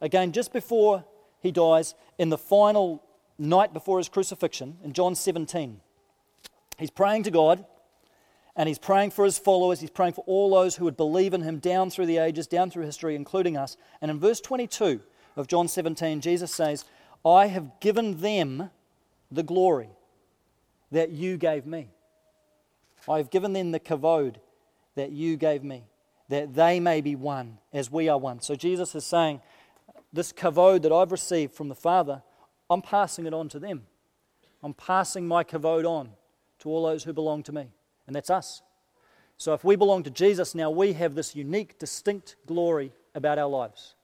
Again, 0.00 0.32
just 0.32 0.52
before 0.52 1.04
he 1.40 1.52
dies, 1.52 1.94
in 2.18 2.28
the 2.28 2.38
final 2.38 3.02
night 3.38 3.72
before 3.72 3.98
his 3.98 4.08
crucifixion, 4.08 4.76
in 4.82 4.92
John 4.92 5.14
17, 5.14 5.80
he's 6.78 6.90
praying 6.90 7.22
to 7.24 7.30
God 7.30 7.64
and 8.56 8.68
he's 8.68 8.78
praying 8.78 9.10
for 9.12 9.24
his 9.24 9.38
followers. 9.38 9.80
He's 9.80 9.90
praying 9.90 10.12
for 10.12 10.24
all 10.26 10.50
those 10.50 10.76
who 10.76 10.84
would 10.84 10.96
believe 10.96 11.32
in 11.32 11.42
him 11.42 11.58
down 11.58 11.90
through 11.90 12.06
the 12.06 12.18
ages, 12.18 12.46
down 12.46 12.70
through 12.70 12.84
history, 12.84 13.14
including 13.14 13.56
us. 13.56 13.76
And 14.00 14.10
in 14.10 14.18
verse 14.18 14.40
22 14.40 15.00
of 15.36 15.46
John 15.46 15.68
17, 15.68 16.20
Jesus 16.20 16.52
says, 16.52 16.84
I 17.24 17.46
have 17.46 17.80
given 17.80 18.20
them 18.20 18.70
the 19.30 19.42
glory 19.42 19.88
that 20.90 21.10
you 21.10 21.36
gave 21.38 21.64
me. 21.64 21.88
I 23.08 23.18
have 23.18 23.30
given 23.30 23.52
them 23.52 23.72
the 23.72 23.80
kavod 23.80 24.36
that 24.94 25.10
you 25.10 25.36
gave 25.36 25.64
me, 25.64 25.84
that 26.28 26.54
they 26.54 26.80
may 26.80 27.00
be 27.00 27.16
one 27.16 27.58
as 27.72 27.90
we 27.90 28.08
are 28.08 28.18
one. 28.18 28.40
So 28.40 28.54
Jesus 28.54 28.94
is 28.94 29.04
saying, 29.04 29.40
This 30.12 30.32
kavod 30.32 30.82
that 30.82 30.92
I've 30.92 31.12
received 31.12 31.54
from 31.54 31.68
the 31.68 31.74
Father, 31.74 32.22
I'm 32.68 32.82
passing 32.82 33.26
it 33.26 33.34
on 33.34 33.48
to 33.50 33.58
them. 33.58 33.86
I'm 34.62 34.74
passing 34.74 35.26
my 35.26 35.44
kavod 35.44 35.84
on 35.84 36.10
to 36.60 36.68
all 36.68 36.86
those 36.86 37.04
who 37.04 37.12
belong 37.12 37.42
to 37.44 37.52
me. 37.52 37.68
And 38.06 38.14
that's 38.14 38.30
us. 38.30 38.62
So 39.36 39.54
if 39.54 39.64
we 39.64 39.74
belong 39.74 40.04
to 40.04 40.10
Jesus 40.10 40.54
now, 40.54 40.70
we 40.70 40.92
have 40.92 41.14
this 41.14 41.34
unique, 41.34 41.78
distinct 41.78 42.36
glory 42.46 42.92
about 43.14 43.38
our 43.38 43.48
lives. 43.48 43.96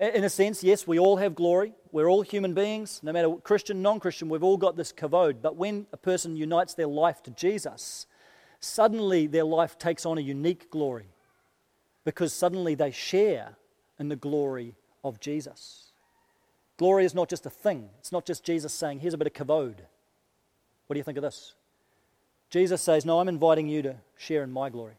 In 0.00 0.24
a 0.24 0.30
sense, 0.30 0.62
yes, 0.62 0.86
we 0.86 0.98
all 0.98 1.16
have 1.16 1.34
glory. 1.34 1.72
We're 1.92 2.08
all 2.08 2.22
human 2.22 2.54
beings, 2.54 3.00
no 3.02 3.12
matter 3.12 3.34
Christian, 3.36 3.80
non 3.80 4.00
Christian, 4.00 4.28
we've 4.28 4.42
all 4.42 4.56
got 4.56 4.76
this 4.76 4.92
kavod. 4.92 5.36
But 5.40 5.56
when 5.56 5.86
a 5.92 5.96
person 5.96 6.36
unites 6.36 6.74
their 6.74 6.88
life 6.88 7.22
to 7.24 7.30
Jesus, 7.30 8.06
suddenly 8.64 9.26
their 9.26 9.44
life 9.44 9.78
takes 9.78 10.06
on 10.06 10.18
a 10.18 10.22
unique 10.22 10.70
glory 10.70 11.08
because 12.04 12.32
suddenly 12.32 12.74
they 12.74 12.90
share 12.90 13.56
in 13.98 14.08
the 14.08 14.16
glory 14.16 14.74
of 15.02 15.20
Jesus. 15.20 15.92
Glory 16.76 17.04
is 17.04 17.14
not 17.14 17.28
just 17.28 17.46
a 17.46 17.50
thing, 17.50 17.88
it's 17.98 18.12
not 18.12 18.26
just 18.26 18.44
Jesus 18.44 18.72
saying, 18.72 19.00
Here's 19.00 19.14
a 19.14 19.18
bit 19.18 19.26
of 19.26 19.32
kavod. 19.32 19.76
What 20.86 20.94
do 20.94 20.98
you 20.98 21.04
think 21.04 21.18
of 21.18 21.22
this? 21.22 21.54
Jesus 22.50 22.82
says, 22.82 23.04
No, 23.04 23.20
I'm 23.20 23.28
inviting 23.28 23.68
you 23.68 23.82
to 23.82 23.96
share 24.16 24.42
in 24.42 24.52
my 24.52 24.70
glory. 24.70 24.94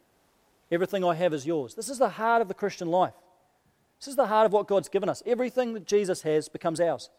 Everything 0.71 1.03
I 1.03 1.15
have 1.15 1.33
is 1.33 1.45
yours. 1.45 1.75
This 1.75 1.89
is 1.89 1.99
the 1.99 2.09
heart 2.09 2.41
of 2.41 2.47
the 2.47 2.53
Christian 2.53 2.89
life. 2.89 3.13
This 3.99 4.07
is 4.07 4.15
the 4.15 4.27
heart 4.27 4.45
of 4.45 4.53
what 4.53 4.67
God's 4.67 4.89
given 4.89 5.09
us. 5.09 5.21
Everything 5.25 5.73
that 5.73 5.85
Jesus 5.85 6.21
has 6.23 6.49
becomes 6.49 6.79
ours. 6.79 7.09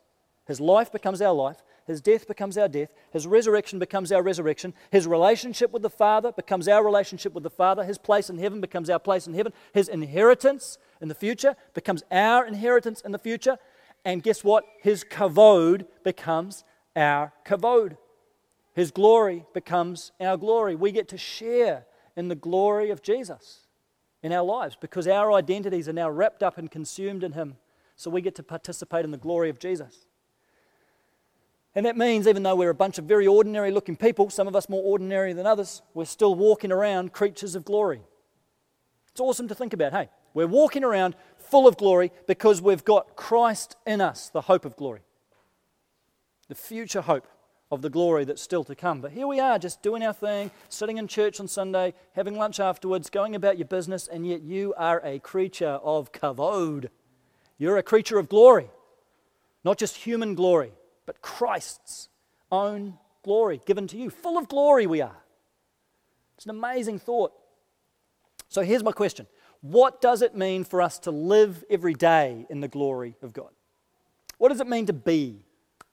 His 0.47 0.61
life 0.61 0.93
becomes 0.93 1.23
our 1.23 1.35
life, 1.35 1.63
his 1.87 2.01
death 2.01 2.27
becomes 2.27 2.59
our 2.59 2.67
death. 2.67 2.91
His 3.13 3.27
resurrection 3.27 3.79
becomes 3.79 4.11
our 4.11 4.23
resurrection. 4.23 4.75
His 4.91 5.07
relationship 5.07 5.71
with 5.71 5.83
the 5.83 5.91
Father 5.91 6.33
becomes 6.33 6.67
our 6.67 6.85
relationship 6.85 7.33
with 7.33 7.45
the 7.45 7.51
Father. 7.51 7.85
His 7.85 7.97
place 7.97 8.29
in 8.29 8.39
heaven 8.39 8.61
becomes 8.61 8.91
our 8.91 8.99
place 8.99 9.29
in 9.29 9.35
heaven. 9.35 9.53
His 9.73 9.89
inheritance 9.89 10.79
in 11.01 11.07
the 11.09 11.15
future 11.15 11.55
becomes 11.75 12.03
our 12.11 12.45
inheritance 12.45 13.03
in 13.03 13.13
the 13.13 13.19
future. 13.19 13.59
And 14.05 14.23
guess 14.23 14.43
what? 14.43 14.65
His 14.83 15.05
kavod 15.05 15.87
becomes 16.03 16.65
our 16.97 17.33
kavod. 17.45 17.97
His 18.75 18.91
glory 18.91 19.45
becomes 19.55 20.11
our 20.21 20.37
glory. 20.37 20.75
We 20.75 20.91
get 20.91 21.09
to 21.09 21.19
share 21.19 21.87
in 22.17 22.29
the 22.29 22.35
glory 22.35 22.91
of 22.91 23.01
Jesus 23.01 23.61
in 24.23 24.33
our 24.33 24.45
lives 24.45 24.77
because 24.81 25.07
our 25.07 25.33
identities 25.33 25.89
are 25.89 25.93
now 25.93 26.11
wrapped 26.11 26.43
up 26.43 26.59
and 26.59 26.69
consumed 26.69 27.23
in 27.23 27.33
Him. 27.33 27.59
So 27.95 28.11
we 28.11 28.21
get 28.21 28.35
to 28.35 28.43
participate 28.43 29.05
in 29.05 29.13
the 29.13 29.19
glory 29.19 29.51
of 29.51 29.61
Jesus. 29.61 30.06
And 31.77 31.85
that 31.85 31.97
means, 31.97 32.27
even 32.27 32.43
though 32.43 32.57
we're 32.57 32.71
a 32.71 32.75
bunch 32.75 32.97
of 32.97 33.05
very 33.05 33.27
ordinary 33.27 33.71
looking 33.71 33.97
people, 33.97 34.31
some 34.31 34.49
of 34.49 34.57
us 34.57 34.71
more 34.71 34.83
ordinary 34.83 35.35
than 35.35 35.47
others, 35.47 35.83
we're 35.93 36.07
still 36.07 36.35
walking 36.35 36.73
around 36.73 37.13
creatures 37.13 37.55
of 37.55 37.67
glory. 37.67 38.01
It's 39.11 39.21
awesome 39.21 39.47
to 39.49 39.55
think 39.55 39.75
about, 39.75 39.93
hey? 39.93 40.09
We're 40.33 40.47
walking 40.47 40.85
around 40.85 41.17
full 41.37 41.69
of 41.69 41.77
glory 41.77 42.13
because 42.27 42.63
we've 42.63 42.85
got 42.85 43.15
Christ 43.15 43.77
in 43.87 44.01
us, 44.01 44.31
the 44.31 44.41
hope 44.41 44.65
of 44.65 44.75
glory, 44.75 45.03
the 46.49 46.55
future 46.55 47.03
hope 47.03 47.27
of 47.71 47.83
the 47.83 47.91
glory 47.91 48.25
that's 48.25 48.41
still 48.41 48.65
to 48.65 48.75
come. 48.75 49.03
But 49.03 49.13
here 49.13 49.27
we 49.27 49.39
are, 49.39 49.59
just 49.59 49.83
doing 49.83 50.03
our 50.03 50.15
thing, 50.15 50.51
sitting 50.71 50.97
in 50.97 51.07
church 51.07 51.41
on 51.41 51.49
Sunday, 51.49 51.93
having 52.15 52.37
lunch 52.37 52.59
afterwards, 52.59 53.11
going 53.11 53.35
about 53.35 53.59
your 53.59 53.69
business, 53.69 54.09
and 54.09 54.27
yet 54.27 54.41
you 54.41 54.73
are 54.79 55.03
a 55.05 55.19
creature 55.19 55.79
of 55.83 56.11
kavod. 56.11 56.89
You're 57.59 57.77
a 57.77 57.83
creature 57.83 58.19
of 58.19 58.31
glory, 58.31 58.71
not 59.63 59.77
just 59.77 59.97
human 59.97 60.35
glory, 60.35 60.73
but 61.07 61.23
Christ's 61.23 62.09
own 62.53 62.99
glory 63.23 63.61
given 63.65 63.87
to 63.89 63.97
you. 63.97 64.11
Full 64.11 64.37
of 64.37 64.49
glory 64.49 64.87
we 64.87 65.01
are. 65.01 65.17
It's 66.37 66.45
an 66.45 66.51
amazing 66.51 66.99
thought. 66.99 67.33
So 68.49 68.63
here's 68.63 68.85
my 68.85 68.93
question 68.93 69.27
What 69.61 70.01
does 70.01 70.23
it 70.23 70.37
mean 70.37 70.65
for 70.65 70.83
us 70.83 70.99
to 71.01 71.11
live 71.11 71.65
every 71.71 71.95
day 71.95 72.47
in 72.51 72.61
the 72.61 72.69
glory 72.69 73.17
of 73.23 73.33
God? 73.33 73.51
What 74.39 74.51
does 74.51 74.61
it 74.61 74.69
mean 74.69 74.87
to 74.87 74.93
be 74.93 75.45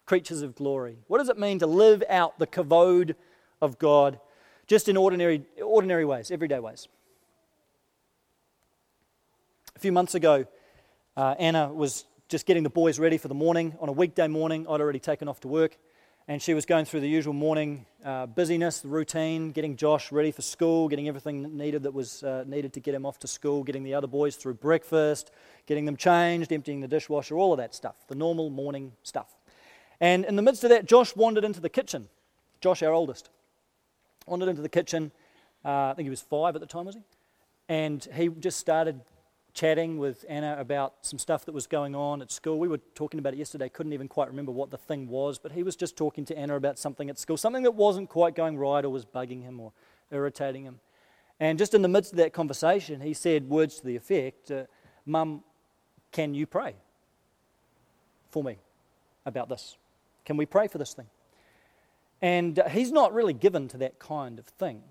creatures 0.06 0.42
of 0.42 0.56
glory? 0.56 0.98
What 1.08 1.20
does 1.20 1.30
it 1.30 1.40
mean 1.40 1.60
to 1.60 1.68
live 1.68 2.04
out 2.10 2.40
the 2.40 2.48
kavod 2.48 3.16
of 3.62 3.80
God 3.80 4.20
just 4.68 4.90
in 4.90 4.98
ordinary, 4.98 5.46
ordinary 5.64 6.06
ways, 6.06 6.30
everyday 6.30 6.60
ways? 6.60 6.88
A 9.76 9.80
few 9.80 9.92
months 9.92 10.14
ago, 10.14 10.46
uh, 11.16 11.36
Anna 11.40 11.72
was 11.72 12.06
just 12.30 12.46
getting 12.46 12.64
the 12.64 12.70
boys 12.70 13.00
ready 13.00 13.18
for 13.18 13.28
the 13.28 13.36
morning. 13.36 13.76
On 13.80 13.90
a 13.90 13.92
weekday 13.92 14.28
morning, 14.28 14.66
I'd 14.68 14.82
already 14.82 15.00
taken 15.00 15.28
off 15.28 15.42
to 15.42 15.48
work, 15.48 15.78
and 16.28 16.42
she 16.42 16.54
was 16.54 16.66
going 16.66 16.86
through 16.86 17.02
the 17.02 17.10
usual 17.10 17.34
morning 17.34 17.86
uh, 18.04 18.26
busyness, 18.26 18.80
the 18.80 18.88
routine, 18.88 19.52
getting 19.52 19.76
Josh 19.76 20.12
ready 20.12 20.32
for 20.32 20.42
school, 20.42 20.88
getting 20.88 21.08
everything 21.08 21.58
needed 21.58 21.84
that 21.84 21.94
was 21.94 22.24
uh, 22.24 22.44
needed 22.48 22.74
to 22.74 22.80
get 22.80 22.96
him 22.96 23.06
off 23.06 23.20
to 23.20 23.28
school, 23.28 23.64
getting 23.64 23.84
the 23.84 23.94
other 23.94 24.08
boys 24.08 24.36
through 24.36 24.56
breakfast, 24.56 25.32
getting 25.66 25.86
them 25.86 25.98
changed, 25.98 26.52
emptying 26.52 26.80
the 26.80 26.88
dishwasher, 26.88 27.36
all 27.38 27.52
of 27.52 27.58
that 27.58 27.76
stuff, 27.76 27.96
the 28.08 28.16
normal 28.16 28.50
morning 28.50 28.94
stuff. 29.04 29.36
And 30.00 30.26
in 30.26 30.36
the 30.36 30.42
midst 30.42 30.64
of 30.64 30.70
that, 30.70 30.86
Josh 30.86 31.16
wandered 31.16 31.44
into 31.44 31.60
the 31.60 31.70
kitchen. 31.70 32.08
Josh, 32.62 32.82
our 32.82 32.94
oldest, 32.94 33.30
wandered 34.26 34.50
into 34.50 34.62
the 34.62 34.70
kitchen. 34.70 35.12
Uh, 35.64 35.90
I 35.90 35.94
think 35.96 36.06
he 36.06 36.10
was 36.10 36.22
five 36.22 36.56
at 36.56 36.62
the 36.62 36.68
time, 36.68 36.86
was 36.86 36.96
he? 36.96 37.02
And 37.70 38.06
he 38.14 38.30
just 38.30 38.60
started 38.60 39.02
chatting 39.54 39.98
with 39.98 40.26
Anna 40.28 40.56
about 40.60 40.96
some 41.02 41.20
stuff 41.20 41.46
that 41.46 41.52
was 41.52 41.68
going 41.68 41.96
on 41.96 42.22
at 42.22 42.32
school. 42.32 42.58
We 42.58 42.68
were 42.68 42.80
talking 42.96 43.20
about 43.20 43.34
it 43.34 43.38
yesterday, 43.38 43.70
couldn't 43.70 43.94
even 43.94 44.08
quite 44.08 44.28
remember 44.28 44.52
what 44.52 44.72
the 44.72 44.78
thing 44.78 45.08
was, 45.08 45.38
but 45.38 45.52
he 45.52 45.62
was 45.62 45.76
just 45.76 45.96
talking 45.96 46.26
to 46.26 46.38
Anna 46.38 46.56
about 46.56 46.80
something 46.80 47.10
at 47.10 47.20
school, 47.20 47.38
something 47.38 47.64
that 47.64 47.76
wasn't 47.76 48.10
quite 48.10 48.36
going 48.36 48.58
right 48.58 48.84
or 48.84 48.90
was 48.90 49.06
bugging 49.06 49.44
him 49.44 49.60
or 49.60 49.72
irritating 50.12 50.64
him. 50.64 50.80
And 51.40 51.60
just 51.60 51.74
in 51.74 51.82
the 51.82 51.88
midst 51.88 52.14
of 52.14 52.18
that 52.18 52.34
conversation, 52.34 53.02
he 53.02 53.14
said 53.14 53.50
words 53.50 53.80
to 53.80 53.86
the 53.86 53.96
effect 53.96 54.50
uh, 54.50 54.64
Mum, 55.06 55.44
can 56.12 56.34
you 56.34 56.46
pray 56.46 56.76
for 58.32 58.44
me 58.44 58.58
about 59.26 59.50
this? 59.50 59.78
Can 60.26 60.38
we 60.38 60.46
pray 60.46 60.68
for 60.68 60.78
this 60.78 60.94
thing? 60.94 61.08
And 62.22 62.58
uh, 62.58 62.70
he's 62.70 62.92
not 62.92 63.14
really 63.14 63.34
given 63.34 63.68
to 63.70 63.78
that 63.80 64.00
kind 64.00 64.40
of 64.40 64.46
thing. 64.46 64.82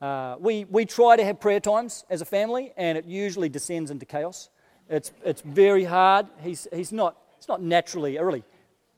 Uh, 0.00 0.36
we, 0.38 0.64
we 0.64 0.86
try 0.86 1.14
to 1.14 1.24
have 1.24 1.38
prayer 1.40 1.60
times 1.60 2.04
as 2.08 2.22
a 2.22 2.24
family, 2.24 2.72
and 2.76 2.96
it 2.96 3.04
usually 3.04 3.50
descends 3.50 3.90
into 3.90 4.06
chaos. 4.06 4.48
It's, 4.88 5.12
it's 5.24 5.42
very 5.42 5.84
hard. 5.84 6.26
He's, 6.42 6.66
he's, 6.72 6.90
not, 6.90 7.16
he's 7.36 7.48
not 7.48 7.62
naturally 7.62 8.16
a 8.16 8.24
really, 8.24 8.42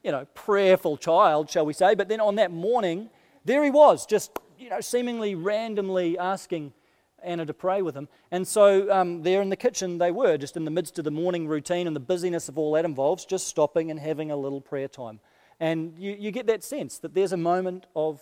you 0.05 0.13
know, 0.13 0.27
prayerful 0.35 0.97
child, 0.97 1.51
shall 1.51 1.67
we 1.67 1.73
say. 1.73 1.97
But 1.97 2.09
then 2.09 2.21
on 2.21 2.37
that 2.37 2.53
morning, 2.53 3.11
there 3.45 3.65
he 3.65 3.71
was, 3.71 4.07
just, 4.07 4.31
you 4.59 4.71
know, 4.71 4.81
seemingly 4.81 5.35
randomly 5.35 6.17
asking 6.19 6.73
Anna 7.21 7.47
to 7.47 7.55
pray 7.55 7.83
with 7.83 7.97
him. 7.97 8.09
And 8.31 8.47
so 8.47 8.91
um, 8.93 9.23
there 9.23 9.43
in 9.43 9.49
the 9.49 9.57
kitchen 9.57 9.99
they 9.99 10.13
were, 10.13 10.39
just 10.39 10.57
in 10.57 10.65
the 10.65 10.71
midst 10.71 10.99
of 10.99 11.05
the 11.05 11.11
morning 11.11 11.49
routine 11.49 11.89
and 11.89 11.97
the 11.97 12.01
busyness 12.01 12.49
of 12.49 12.59
all 12.59 12.73
that 12.73 12.85
involves, 12.85 13.25
just 13.25 13.49
stopping 13.49 13.91
and 13.91 13.99
having 13.99 14.31
a 14.31 14.37
little 14.37 14.61
prayer 14.61 14.89
time. 14.89 15.19
And 15.59 15.99
you, 15.99 16.17
you 16.19 16.31
get 16.31 16.47
that 16.47 16.63
sense 16.63 16.99
that 16.99 17.13
there's 17.13 17.33
a 17.33 17.37
moment 17.37 17.87
of 17.95 18.21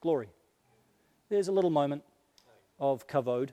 glory 0.00 0.28
there's 1.30 1.48
a 1.48 1.52
little 1.52 1.70
moment 1.70 2.02
of 2.78 3.06
kavod. 3.06 3.50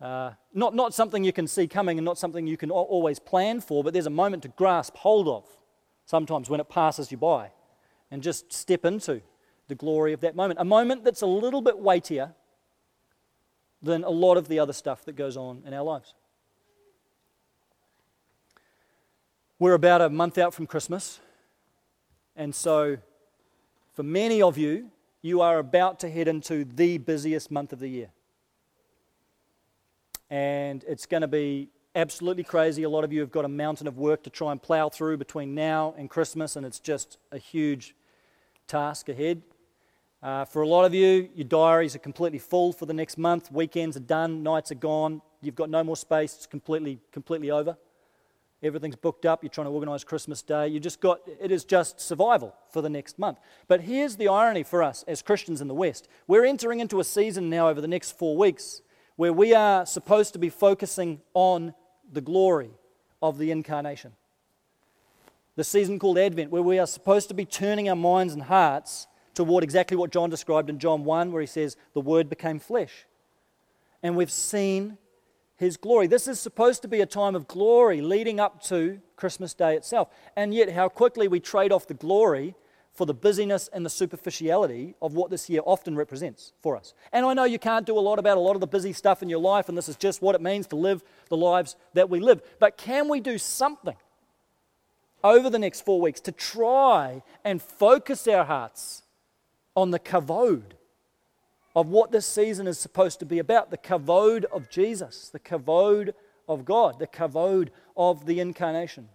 Uh, 0.00 0.32
not, 0.52 0.74
not 0.74 0.92
something 0.92 1.24
you 1.24 1.32
can 1.32 1.46
see 1.46 1.66
coming 1.66 1.98
and 1.98 2.04
not 2.04 2.18
something 2.18 2.46
you 2.46 2.56
can 2.56 2.70
always 2.70 3.18
plan 3.18 3.60
for, 3.60 3.82
but 3.82 3.92
there's 3.94 4.06
a 4.06 4.10
moment 4.10 4.42
to 4.42 4.48
grasp 4.48 4.96
hold 4.96 5.28
of 5.28 5.44
sometimes 6.04 6.50
when 6.50 6.60
it 6.60 6.68
passes 6.68 7.10
you 7.10 7.16
by 7.16 7.50
and 8.10 8.22
just 8.22 8.52
step 8.52 8.84
into 8.84 9.22
the 9.68 9.74
glory 9.74 10.12
of 10.12 10.20
that 10.20 10.36
moment. 10.36 10.60
A 10.60 10.64
moment 10.64 11.04
that's 11.04 11.22
a 11.22 11.26
little 11.26 11.62
bit 11.62 11.78
weightier 11.78 12.34
than 13.82 14.04
a 14.04 14.10
lot 14.10 14.36
of 14.36 14.48
the 14.48 14.58
other 14.58 14.72
stuff 14.72 15.04
that 15.04 15.14
goes 15.14 15.36
on 15.36 15.62
in 15.64 15.72
our 15.72 15.84
lives. 15.84 16.14
We're 19.58 19.74
about 19.74 20.02
a 20.02 20.10
month 20.10 20.36
out 20.36 20.52
from 20.52 20.66
Christmas, 20.66 21.20
and 22.34 22.54
so 22.54 22.98
for 23.94 24.02
many 24.02 24.42
of 24.42 24.58
you, 24.58 24.90
you 25.26 25.40
are 25.40 25.58
about 25.58 25.98
to 26.00 26.08
head 26.08 26.28
into 26.28 26.64
the 26.64 26.98
busiest 26.98 27.50
month 27.50 27.72
of 27.72 27.80
the 27.80 27.88
year. 27.88 28.10
And 30.30 30.84
it's 30.86 31.04
going 31.04 31.22
to 31.22 31.28
be 31.28 31.68
absolutely 31.96 32.44
crazy. 32.44 32.84
A 32.84 32.88
lot 32.88 33.02
of 33.02 33.12
you 33.12 33.20
have 33.20 33.32
got 33.32 33.44
a 33.44 33.48
mountain 33.48 33.88
of 33.88 33.98
work 33.98 34.22
to 34.22 34.30
try 34.30 34.52
and 34.52 34.62
plow 34.62 34.88
through 34.88 35.16
between 35.16 35.54
now 35.54 35.94
and 35.98 36.08
Christmas, 36.08 36.54
and 36.54 36.64
it's 36.64 36.78
just 36.78 37.18
a 37.32 37.38
huge 37.38 37.96
task 38.68 39.08
ahead. 39.08 39.42
Uh, 40.22 40.44
for 40.44 40.62
a 40.62 40.68
lot 40.68 40.84
of 40.84 40.94
you, 40.94 41.28
your 41.34 41.48
diaries 41.48 41.96
are 41.96 42.00
completely 42.00 42.38
full 42.38 42.72
for 42.72 42.86
the 42.86 42.94
next 42.94 43.18
month. 43.18 43.50
Weekends 43.50 43.96
are 43.96 44.00
done, 44.00 44.42
nights 44.44 44.70
are 44.70 44.76
gone. 44.76 45.20
You've 45.40 45.54
got 45.56 45.70
no 45.70 45.82
more 45.82 45.96
space. 45.96 46.34
It's 46.36 46.46
completely, 46.46 47.00
completely 47.10 47.50
over. 47.50 47.76
Everything's 48.62 48.96
booked 48.96 49.26
up. 49.26 49.42
You're 49.42 49.50
trying 49.50 49.66
to 49.66 49.70
organize 49.70 50.02
Christmas 50.02 50.42
Day. 50.42 50.68
You 50.68 50.80
just 50.80 51.00
got, 51.00 51.20
it 51.40 51.50
is 51.50 51.64
just 51.64 52.00
survival 52.00 52.54
for 52.70 52.80
the 52.80 52.88
next 52.88 53.18
month. 53.18 53.38
But 53.68 53.82
here's 53.82 54.16
the 54.16 54.28
irony 54.28 54.62
for 54.62 54.82
us 54.82 55.04
as 55.06 55.20
Christians 55.22 55.60
in 55.60 55.68
the 55.68 55.74
West. 55.74 56.08
We're 56.26 56.44
entering 56.44 56.80
into 56.80 56.98
a 56.98 57.04
season 57.04 57.50
now 57.50 57.68
over 57.68 57.80
the 57.80 57.88
next 57.88 58.18
four 58.18 58.36
weeks 58.36 58.80
where 59.16 59.32
we 59.32 59.54
are 59.54 59.84
supposed 59.84 60.32
to 60.34 60.38
be 60.38 60.48
focusing 60.48 61.20
on 61.34 61.74
the 62.10 62.20
glory 62.20 62.70
of 63.22 63.38
the 63.38 63.50
incarnation. 63.50 64.12
The 65.56 65.64
season 65.64 65.98
called 65.98 66.18
Advent, 66.18 66.50
where 66.50 66.62
we 66.62 66.78
are 66.78 66.86
supposed 66.86 67.28
to 67.28 67.34
be 67.34 67.44
turning 67.44 67.88
our 67.88 67.96
minds 67.96 68.34
and 68.34 68.42
hearts 68.42 69.06
toward 69.34 69.64
exactly 69.64 69.96
what 69.96 70.12
John 70.12 70.30
described 70.30 70.70
in 70.70 70.78
John 70.78 71.04
1, 71.04 71.32
where 71.32 71.40
he 71.40 71.46
says, 71.46 71.76
The 71.94 72.00
Word 72.00 72.28
became 72.28 72.58
flesh. 72.58 73.06
And 74.02 74.16
we've 74.16 74.30
seen 74.30 74.98
his 75.56 75.76
glory. 75.76 76.06
This 76.06 76.28
is 76.28 76.38
supposed 76.38 76.82
to 76.82 76.88
be 76.88 77.00
a 77.00 77.06
time 77.06 77.34
of 77.34 77.48
glory 77.48 78.00
leading 78.00 78.38
up 78.38 78.62
to 78.64 79.00
Christmas 79.16 79.54
Day 79.54 79.74
itself. 79.74 80.08
And 80.36 80.54
yet, 80.54 80.72
how 80.72 80.88
quickly 80.88 81.28
we 81.28 81.40
trade 81.40 81.72
off 81.72 81.86
the 81.86 81.94
glory 81.94 82.54
for 82.92 83.06
the 83.06 83.14
busyness 83.14 83.68
and 83.72 83.84
the 83.84 83.90
superficiality 83.90 84.94
of 85.02 85.14
what 85.14 85.30
this 85.30 85.50
year 85.50 85.60
often 85.64 85.96
represents 85.96 86.52
for 86.62 86.76
us. 86.76 86.94
And 87.12 87.26
I 87.26 87.34
know 87.34 87.44
you 87.44 87.58
can't 87.58 87.86
do 87.86 87.98
a 87.98 88.00
lot 88.00 88.18
about 88.18 88.38
a 88.38 88.40
lot 88.40 88.54
of 88.54 88.60
the 88.60 88.66
busy 88.66 88.92
stuff 88.92 89.22
in 89.22 89.28
your 89.28 89.38
life, 89.38 89.68
and 89.68 89.76
this 89.76 89.88
is 89.88 89.96
just 89.96 90.22
what 90.22 90.34
it 90.34 90.40
means 90.40 90.66
to 90.68 90.76
live 90.76 91.02
the 91.28 91.36
lives 91.36 91.76
that 91.92 92.08
we 92.08 92.20
live. 92.20 92.40
But 92.58 92.78
can 92.78 93.08
we 93.08 93.20
do 93.20 93.36
something 93.36 93.96
over 95.22 95.50
the 95.50 95.58
next 95.58 95.82
four 95.82 96.00
weeks 96.00 96.20
to 96.22 96.32
try 96.32 97.22
and 97.44 97.60
focus 97.60 98.26
our 98.26 98.44
hearts 98.44 99.02
on 99.74 99.90
the 99.90 99.98
kavod 99.98 100.75
of 101.76 101.88
what 101.88 102.10
this 102.10 102.24
season 102.24 102.66
is 102.66 102.78
supposed 102.78 103.18
to 103.18 103.26
be 103.26 103.38
about 103.38 103.70
the 103.70 103.76
kavod 103.76 104.46
of 104.46 104.70
Jesus, 104.70 105.28
the 105.28 105.38
kavod 105.38 106.14
of 106.48 106.64
God, 106.64 106.98
the 106.98 107.06
kavod 107.06 107.68
of 107.98 108.24
the 108.24 108.40
incarnation. 108.40 109.10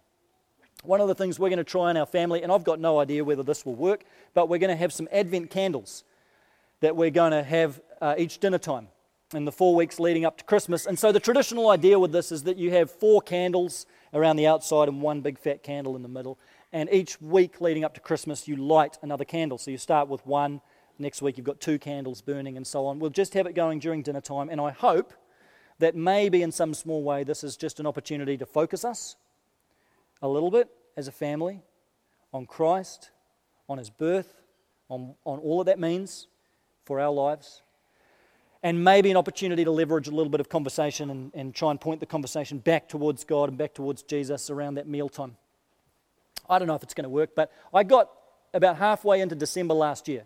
One 0.84 1.00
of 1.00 1.08
the 1.08 1.14
things 1.14 1.40
we're 1.40 1.48
going 1.48 1.58
to 1.58 1.64
try 1.64 1.90
in 1.90 1.96
our 1.96 2.06
family, 2.06 2.40
and 2.40 2.52
I've 2.52 2.62
got 2.62 2.78
no 2.78 3.00
idea 3.00 3.24
whether 3.24 3.42
this 3.42 3.66
will 3.66 3.74
work, 3.74 4.04
but 4.32 4.48
we're 4.48 4.58
going 4.58 4.70
to 4.70 4.76
have 4.76 4.92
some 4.92 5.08
Advent 5.10 5.50
candles 5.50 6.04
that 6.80 6.94
we're 6.94 7.10
going 7.10 7.32
to 7.32 7.42
have 7.42 7.80
uh, 8.00 8.14
each 8.16 8.38
dinner 8.38 8.58
time 8.58 8.86
in 9.34 9.44
the 9.44 9.52
four 9.52 9.74
weeks 9.74 9.98
leading 9.98 10.24
up 10.24 10.38
to 10.38 10.44
Christmas. 10.44 10.86
And 10.86 10.96
so 10.96 11.10
the 11.10 11.20
traditional 11.20 11.68
idea 11.68 11.98
with 11.98 12.12
this 12.12 12.30
is 12.30 12.44
that 12.44 12.58
you 12.58 12.70
have 12.72 12.92
four 12.92 13.20
candles 13.20 13.86
around 14.14 14.36
the 14.36 14.46
outside 14.46 14.88
and 14.88 15.02
one 15.02 15.20
big 15.20 15.36
fat 15.36 15.64
candle 15.64 15.96
in 15.96 16.02
the 16.02 16.08
middle. 16.08 16.38
And 16.72 16.88
each 16.92 17.20
week 17.20 17.60
leading 17.60 17.82
up 17.82 17.94
to 17.94 18.00
Christmas, 18.00 18.46
you 18.46 18.54
light 18.54 18.98
another 19.02 19.24
candle. 19.24 19.58
So 19.58 19.72
you 19.72 19.78
start 19.78 20.08
with 20.08 20.24
one, 20.24 20.60
Next 20.98 21.22
week, 21.22 21.36
you've 21.36 21.46
got 21.46 21.60
two 21.60 21.78
candles 21.78 22.20
burning 22.20 22.56
and 22.56 22.66
so 22.66 22.86
on. 22.86 22.98
We'll 22.98 23.10
just 23.10 23.34
have 23.34 23.46
it 23.46 23.54
going 23.54 23.78
during 23.78 24.02
dinner 24.02 24.20
time. 24.20 24.48
And 24.50 24.60
I 24.60 24.70
hope 24.70 25.12
that 25.78 25.96
maybe 25.96 26.42
in 26.42 26.52
some 26.52 26.74
small 26.74 27.02
way, 27.02 27.24
this 27.24 27.42
is 27.42 27.56
just 27.56 27.80
an 27.80 27.86
opportunity 27.86 28.36
to 28.36 28.46
focus 28.46 28.84
us 28.84 29.16
a 30.20 30.28
little 30.28 30.50
bit 30.50 30.68
as 30.96 31.08
a 31.08 31.12
family 31.12 31.62
on 32.32 32.46
Christ, 32.46 33.10
on 33.68 33.78
his 33.78 33.90
birth, 33.90 34.42
on, 34.88 35.14
on 35.24 35.38
all 35.40 35.58
that 35.58 35.72
that 35.72 35.80
means 35.80 36.28
for 36.84 37.00
our 37.00 37.10
lives. 37.10 37.62
and 38.62 38.84
maybe 38.84 39.10
an 39.10 39.16
opportunity 39.16 39.64
to 39.64 39.70
leverage 39.70 40.06
a 40.06 40.10
little 40.10 40.30
bit 40.30 40.40
of 40.40 40.48
conversation 40.48 41.10
and, 41.10 41.32
and 41.34 41.54
try 41.54 41.70
and 41.70 41.80
point 41.80 42.00
the 42.00 42.06
conversation 42.06 42.58
back 42.58 42.88
towards 42.88 43.24
God 43.24 43.48
and 43.48 43.58
back 43.58 43.74
towards 43.74 44.02
Jesus 44.02 44.50
around 44.50 44.74
that 44.74 44.86
mealtime. 44.86 45.36
I 46.48 46.58
don't 46.58 46.68
know 46.68 46.74
if 46.74 46.82
it's 46.82 46.94
going 46.94 47.04
to 47.04 47.10
work, 47.10 47.30
but 47.34 47.50
I 47.74 47.82
got 47.82 48.10
about 48.54 48.76
halfway 48.76 49.20
into 49.20 49.34
December 49.34 49.74
last 49.74 50.06
year, 50.06 50.24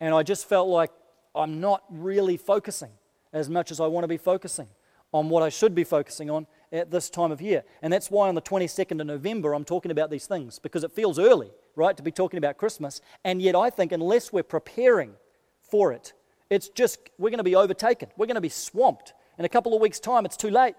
and 0.00 0.14
I 0.14 0.22
just 0.22 0.48
felt 0.48 0.68
like 0.68 0.90
I'm 1.34 1.60
not 1.60 1.82
really 1.90 2.36
focusing 2.36 2.90
as 3.32 3.48
much 3.48 3.70
as 3.70 3.80
I 3.80 3.86
want 3.86 4.04
to 4.04 4.08
be 4.08 4.16
focusing 4.16 4.68
on 5.12 5.28
what 5.28 5.42
I 5.42 5.48
should 5.48 5.74
be 5.74 5.84
focusing 5.84 6.30
on 6.30 6.46
at 6.72 6.90
this 6.90 7.08
time 7.10 7.32
of 7.32 7.40
year. 7.40 7.64
And 7.82 7.92
that's 7.92 8.10
why 8.10 8.28
on 8.28 8.34
the 8.34 8.42
22nd 8.42 9.00
of 9.00 9.06
November, 9.06 9.54
I'm 9.54 9.64
talking 9.64 9.90
about 9.90 10.10
these 10.10 10.26
things, 10.26 10.58
because 10.58 10.84
it 10.84 10.92
feels 10.92 11.18
early, 11.18 11.50
right, 11.74 11.96
to 11.96 12.02
be 12.02 12.10
talking 12.10 12.38
about 12.38 12.56
Christmas. 12.56 13.00
And 13.24 13.40
yet, 13.40 13.54
I 13.54 13.70
think 13.70 13.92
unless 13.92 14.32
we're 14.32 14.42
preparing 14.42 15.12
for 15.60 15.92
it, 15.92 16.12
it's 16.50 16.68
just, 16.68 16.98
we're 17.18 17.30
going 17.30 17.38
to 17.38 17.44
be 17.44 17.56
overtaken. 17.56 18.08
We're 18.16 18.26
going 18.26 18.36
to 18.36 18.40
be 18.40 18.48
swamped. 18.48 19.14
In 19.38 19.44
a 19.44 19.48
couple 19.48 19.74
of 19.74 19.80
weeks' 19.80 20.00
time, 20.00 20.24
it's 20.24 20.36
too 20.36 20.50
late. 20.50 20.76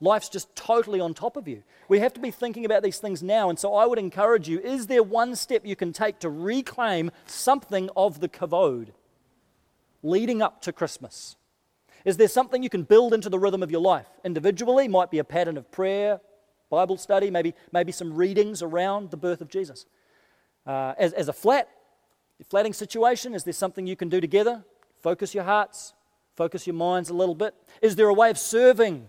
Life's 0.00 0.28
just 0.28 0.54
totally 0.54 1.00
on 1.00 1.12
top 1.12 1.36
of 1.36 1.48
you. 1.48 1.62
We 1.88 1.98
have 2.00 2.12
to 2.14 2.20
be 2.20 2.30
thinking 2.30 2.64
about 2.64 2.82
these 2.82 2.98
things 2.98 3.22
now. 3.22 3.50
And 3.50 3.58
so 3.58 3.74
I 3.74 3.84
would 3.84 3.98
encourage 3.98 4.48
you 4.48 4.60
is 4.60 4.86
there 4.86 5.02
one 5.02 5.34
step 5.34 5.66
you 5.66 5.74
can 5.74 5.92
take 5.92 6.20
to 6.20 6.30
reclaim 6.30 7.10
something 7.26 7.90
of 7.96 8.20
the 8.20 8.28
kavod 8.28 8.88
leading 10.02 10.40
up 10.40 10.62
to 10.62 10.72
Christmas? 10.72 11.36
Is 12.04 12.16
there 12.16 12.28
something 12.28 12.62
you 12.62 12.70
can 12.70 12.84
build 12.84 13.12
into 13.12 13.28
the 13.28 13.38
rhythm 13.38 13.62
of 13.62 13.70
your 13.72 13.80
life? 13.80 14.06
Individually, 14.24 14.86
might 14.86 15.10
be 15.10 15.18
a 15.18 15.24
pattern 15.24 15.56
of 15.56 15.70
prayer, 15.72 16.20
Bible 16.70 16.96
study, 16.96 17.30
maybe, 17.30 17.54
maybe 17.72 17.90
some 17.90 18.14
readings 18.14 18.62
around 18.62 19.10
the 19.10 19.16
birth 19.16 19.40
of 19.40 19.48
Jesus. 19.48 19.84
Uh, 20.64 20.94
as, 20.96 21.12
as 21.14 21.28
a 21.28 21.32
flat, 21.32 21.68
flatting 22.48 22.72
situation, 22.72 23.34
is 23.34 23.42
there 23.42 23.52
something 23.52 23.86
you 23.86 23.96
can 23.96 24.08
do 24.08 24.20
together? 24.20 24.64
Focus 25.00 25.34
your 25.34 25.44
hearts, 25.44 25.94
focus 26.36 26.66
your 26.66 26.74
minds 26.74 27.10
a 27.10 27.14
little 27.14 27.34
bit. 27.34 27.54
Is 27.82 27.96
there 27.96 28.08
a 28.08 28.14
way 28.14 28.30
of 28.30 28.38
serving? 28.38 29.08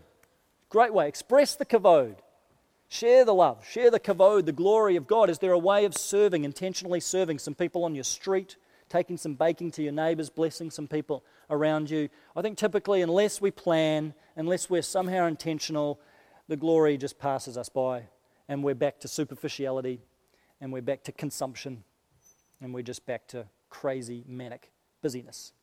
Great 0.69 0.93
way. 0.93 1.07
Express 1.07 1.55
the 1.55 1.65
kavod. 1.65 2.15
Share 2.87 3.25
the 3.25 3.33
love. 3.33 3.65
Share 3.67 3.89
the 3.89 3.99
kavod, 3.99 4.45
the 4.45 4.51
glory 4.51 4.95
of 4.95 5.07
God. 5.07 5.29
Is 5.29 5.39
there 5.39 5.51
a 5.51 5.57
way 5.59 5.85
of 5.85 5.95
serving, 5.95 6.43
intentionally 6.43 6.99
serving 6.99 7.39
some 7.39 7.55
people 7.55 7.83
on 7.83 7.95
your 7.95 8.03
street, 8.03 8.55
taking 8.87 9.17
some 9.17 9.33
baking 9.33 9.71
to 9.71 9.83
your 9.83 9.91
neighbors, 9.91 10.29
blessing 10.29 10.69
some 10.69 10.87
people 10.87 11.23
around 11.49 11.89
you? 11.89 12.09
I 12.35 12.41
think 12.43 12.57
typically, 12.57 13.01
unless 13.01 13.41
we 13.41 13.51
plan, 13.51 14.13
unless 14.35 14.69
we're 14.69 14.83
somehow 14.83 15.25
intentional, 15.25 15.99
the 16.47 16.57
glory 16.57 16.97
just 16.97 17.19
passes 17.19 17.57
us 17.57 17.69
by 17.69 18.03
and 18.47 18.63
we're 18.63 18.75
back 18.75 18.99
to 18.99 19.07
superficiality 19.07 20.01
and 20.61 20.71
we're 20.71 20.81
back 20.81 21.03
to 21.03 21.11
consumption 21.11 21.83
and 22.61 22.73
we're 22.73 22.83
just 22.83 23.05
back 23.05 23.27
to 23.29 23.47
crazy, 23.69 24.23
manic 24.27 24.71
busyness. 25.01 25.53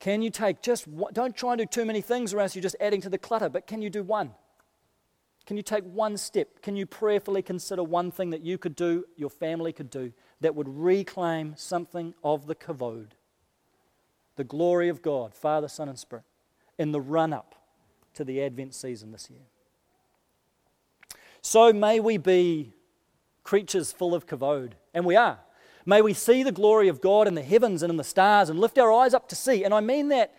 Can 0.00 0.22
you 0.22 0.30
take 0.30 0.62
just 0.62 0.86
one, 0.86 1.12
don't 1.12 1.36
try 1.36 1.52
and 1.52 1.58
do 1.58 1.66
too 1.66 1.84
many 1.84 2.00
things 2.00 2.32
or 2.32 2.40
else 2.40 2.54
you're 2.54 2.62
just 2.62 2.76
adding 2.80 3.00
to 3.00 3.08
the 3.08 3.18
clutter, 3.18 3.48
but 3.48 3.66
can 3.66 3.82
you 3.82 3.90
do 3.90 4.02
one? 4.02 4.32
Can 5.44 5.56
you 5.56 5.62
take 5.62 5.82
one 5.84 6.16
step? 6.16 6.60
Can 6.62 6.76
you 6.76 6.86
prayerfully 6.86 7.42
consider 7.42 7.82
one 7.82 8.10
thing 8.10 8.30
that 8.30 8.42
you 8.42 8.58
could 8.58 8.76
do, 8.76 9.06
your 9.16 9.30
family 9.30 9.72
could 9.72 9.90
do, 9.90 10.12
that 10.40 10.54
would 10.54 10.68
reclaim 10.68 11.54
something 11.56 12.14
of 12.22 12.46
the 12.46 12.54
kavod, 12.54 13.12
the 14.36 14.44
glory 14.44 14.88
of 14.88 15.02
God, 15.02 15.34
Father, 15.34 15.66
Son, 15.66 15.88
and 15.88 15.98
Spirit, 15.98 16.24
in 16.78 16.92
the 16.92 17.00
run 17.00 17.32
up 17.32 17.54
to 18.14 18.24
the 18.24 18.42
Advent 18.42 18.74
season 18.74 19.10
this 19.10 19.30
year? 19.30 19.40
So 21.40 21.72
may 21.72 21.98
we 21.98 22.18
be 22.18 22.74
creatures 23.42 23.90
full 23.90 24.14
of 24.14 24.26
kavod, 24.26 24.72
and 24.92 25.04
we 25.06 25.16
are. 25.16 25.38
May 25.88 26.02
we 26.02 26.12
see 26.12 26.42
the 26.42 26.52
glory 26.52 26.88
of 26.88 27.00
God 27.00 27.26
in 27.26 27.34
the 27.34 27.42
heavens 27.42 27.82
and 27.82 27.88
in 27.88 27.96
the 27.96 28.04
stars 28.04 28.50
and 28.50 28.60
lift 28.60 28.76
our 28.76 28.92
eyes 28.92 29.14
up 29.14 29.26
to 29.30 29.34
see. 29.34 29.64
And 29.64 29.72
I 29.72 29.80
mean 29.80 30.08
that 30.08 30.34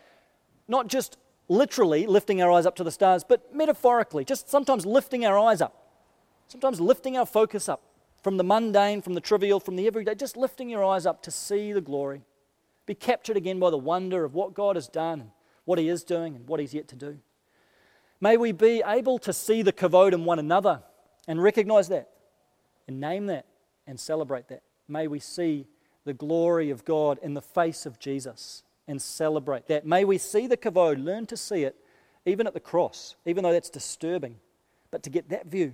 not 0.68 0.86
just 0.88 1.18
literally 1.48 2.06
lifting 2.06 2.40
our 2.40 2.52
eyes 2.52 2.68
up 2.68 2.76
to 2.76 2.84
the 2.84 2.92
stars, 2.92 3.24
but 3.24 3.52
metaphorically, 3.52 4.24
just 4.24 4.48
sometimes 4.48 4.86
lifting 4.86 5.26
our 5.26 5.40
eyes 5.40 5.60
up, 5.60 5.90
sometimes 6.50 6.80
lifting 6.80 7.18
our 7.18 7.26
focus 7.26 7.68
up 7.68 7.82
from 8.22 8.38
the 8.38 8.44
mundane, 8.44 9.02
from 9.02 9.16
the 9.16 9.22
trivial, 9.22 9.60
from 9.60 9.76
the 9.76 9.88
everyday, 9.88 10.14
just 10.14 10.38
lifting 10.38 10.70
your 10.70 10.86
eyes 10.86 11.08
up 11.08 11.24
to 11.24 11.32
see 11.32 11.74
the 11.74 11.82
glory. 11.82 12.22
Be 12.86 12.94
captured 12.94 13.36
again 13.36 13.60
by 13.60 13.72
the 13.72 13.78
wonder 13.80 14.24
of 14.24 14.36
what 14.36 14.54
God 14.54 14.76
has 14.76 14.88
done, 14.88 15.20
and 15.20 15.32
what 15.66 15.80
He 15.80 15.90
is 15.90 16.04
doing, 16.04 16.36
and 16.36 16.48
what 16.48 16.60
He's 16.60 16.76
yet 16.76 16.88
to 16.90 16.96
do. 16.96 17.18
May 18.22 18.38
we 18.38 18.52
be 18.52 18.84
able 18.86 19.18
to 19.18 19.34
see 19.34 19.64
the 19.64 19.74
kavod 19.74 20.14
in 20.14 20.26
one 20.26 20.38
another 20.38 20.84
and 21.28 21.42
recognize 21.42 21.90
that, 21.90 22.08
and 22.88 23.00
name 23.00 23.26
that, 23.26 23.48
and 23.88 24.00
celebrate 24.00 24.48
that 24.50 24.62
may 24.90 25.08
we 25.08 25.20
see 25.20 25.68
the 26.06 26.14
glory 26.14 26.70
of 26.70 26.86
God 26.86 27.20
in 27.22 27.34
the 27.34 27.42
face 27.42 27.86
of 27.86 28.00
Jesus 28.00 28.64
and 28.88 29.02
celebrate 29.02 29.68
that. 29.68 29.86
May 29.86 30.04
we 30.04 30.18
see 30.18 30.48
the 30.48 30.58
kavod, 30.58 31.04
learn 31.04 31.28
to 31.28 31.38
see 31.38 31.64
it 31.64 31.76
even 32.26 32.48
at 32.48 32.54
the 32.54 32.60
cross, 32.60 33.16
even 33.26 33.44
though 33.44 33.52
that's 33.52 33.70
disturbing, 33.70 34.38
but 34.92 35.04
to 35.04 35.10
get 35.10 35.30
that 35.30 35.48
view, 35.48 35.74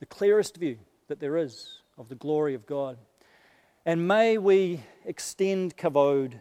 the 0.00 0.06
clearest 0.06 0.56
view 0.56 0.78
that 1.08 1.20
there 1.20 1.36
is 1.36 1.80
of 1.96 2.08
the 2.08 2.14
glory 2.14 2.54
of 2.54 2.66
God. 2.66 2.98
And 3.86 4.06
may 4.06 4.38
we 4.38 4.82
extend 5.04 5.76
kavod 5.76 6.34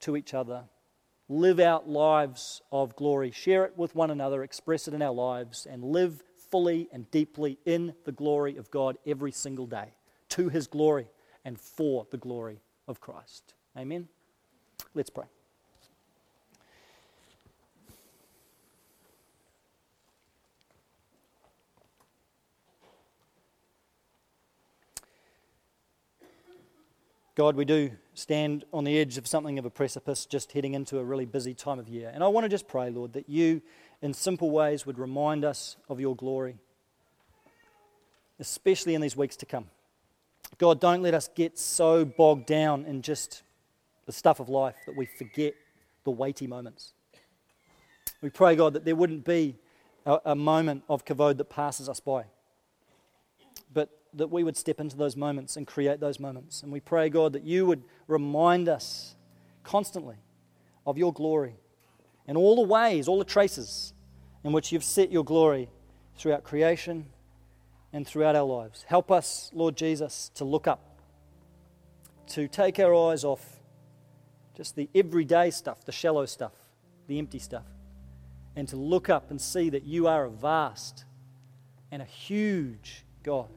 to 0.00 0.16
each 0.16 0.34
other, 0.34 0.64
live 1.28 1.60
out 1.60 1.88
lives 1.88 2.62
of 2.70 2.96
glory, 2.96 3.30
share 3.32 3.64
it 3.64 3.76
with 3.76 3.94
one 3.94 4.10
another, 4.10 4.42
express 4.42 4.88
it 4.88 4.94
in 4.94 5.02
our 5.02 5.12
lives, 5.12 5.66
and 5.68 5.82
live 5.82 6.22
fully 6.50 6.88
and 6.92 7.10
deeply 7.10 7.58
in 7.66 7.94
the 8.04 8.12
glory 8.12 8.56
of 8.56 8.70
God 8.70 8.96
every 9.04 9.32
single 9.32 9.66
day 9.66 9.92
to 10.38 10.48
his 10.48 10.68
glory 10.68 11.08
and 11.44 11.60
for 11.60 12.06
the 12.12 12.16
glory 12.16 12.60
of 12.86 13.00
Christ. 13.00 13.54
Amen. 13.76 14.06
Let's 14.94 15.10
pray. 15.10 15.24
God, 27.34 27.56
we 27.56 27.64
do 27.64 27.90
stand 28.14 28.64
on 28.72 28.84
the 28.84 28.96
edge 28.98 29.18
of 29.18 29.26
something 29.26 29.58
of 29.58 29.64
a 29.64 29.70
precipice, 29.70 30.24
just 30.24 30.52
heading 30.52 30.74
into 30.74 30.98
a 30.98 31.04
really 31.04 31.24
busy 31.24 31.54
time 31.54 31.80
of 31.80 31.88
year. 31.88 32.12
And 32.14 32.22
I 32.22 32.28
want 32.28 32.44
to 32.44 32.48
just 32.48 32.68
pray, 32.68 32.90
Lord, 32.90 33.12
that 33.14 33.28
you, 33.28 33.60
in 34.02 34.14
simple 34.14 34.50
ways, 34.50 34.86
would 34.86 34.98
remind 34.98 35.44
us 35.44 35.76
of 35.88 35.98
your 35.98 36.14
glory, 36.14 36.58
especially 38.38 38.94
in 38.94 39.00
these 39.00 39.16
weeks 39.16 39.36
to 39.36 39.46
come. 39.46 39.66
God, 40.56 40.80
don't 40.80 41.02
let 41.02 41.14
us 41.14 41.28
get 41.34 41.58
so 41.58 42.04
bogged 42.04 42.46
down 42.46 42.86
in 42.86 43.02
just 43.02 43.42
the 44.06 44.12
stuff 44.12 44.40
of 44.40 44.48
life 44.48 44.76
that 44.86 44.96
we 44.96 45.04
forget 45.04 45.54
the 46.04 46.10
weighty 46.10 46.46
moments. 46.46 46.94
We 48.22 48.30
pray, 48.30 48.56
God, 48.56 48.72
that 48.72 48.84
there 48.84 48.96
wouldn't 48.96 49.24
be 49.24 49.56
a, 50.06 50.18
a 50.26 50.34
moment 50.34 50.84
of 50.88 51.04
kavod 51.04 51.36
that 51.36 51.50
passes 51.50 51.88
us 51.88 52.00
by, 52.00 52.24
but 53.72 53.90
that 54.14 54.28
we 54.28 54.42
would 54.42 54.56
step 54.56 54.80
into 54.80 54.96
those 54.96 55.16
moments 55.16 55.56
and 55.56 55.66
create 55.66 56.00
those 56.00 56.18
moments. 56.18 56.62
And 56.62 56.72
we 56.72 56.80
pray, 56.80 57.10
God, 57.10 57.34
that 57.34 57.44
you 57.44 57.66
would 57.66 57.84
remind 58.06 58.68
us 58.68 59.14
constantly 59.62 60.16
of 60.86 60.96
your 60.96 61.12
glory 61.12 61.56
and 62.26 62.36
all 62.38 62.56
the 62.56 62.62
ways, 62.62 63.06
all 63.06 63.18
the 63.18 63.24
traces 63.24 63.92
in 64.42 64.52
which 64.52 64.72
you've 64.72 64.84
set 64.84 65.12
your 65.12 65.24
glory 65.24 65.68
throughout 66.16 66.42
creation 66.42 67.06
and 67.92 68.06
throughout 68.06 68.36
our 68.36 68.44
lives. 68.44 68.84
Help 68.86 69.10
us, 69.10 69.50
Lord 69.54 69.76
Jesus, 69.76 70.30
to 70.34 70.44
look 70.44 70.66
up, 70.66 71.00
to 72.28 72.48
take 72.48 72.78
our 72.78 72.94
eyes 72.94 73.24
off 73.24 73.44
just 74.56 74.76
the 74.76 74.88
everyday 74.94 75.50
stuff, 75.50 75.84
the 75.84 75.92
shallow 75.92 76.26
stuff, 76.26 76.52
the 77.06 77.18
empty 77.18 77.38
stuff, 77.38 77.66
and 78.56 78.68
to 78.68 78.76
look 78.76 79.08
up 79.08 79.30
and 79.30 79.40
see 79.40 79.70
that 79.70 79.84
you 79.84 80.08
are 80.08 80.24
a 80.24 80.30
vast 80.30 81.04
and 81.90 82.02
a 82.02 82.04
huge 82.04 83.04
God. 83.22 83.48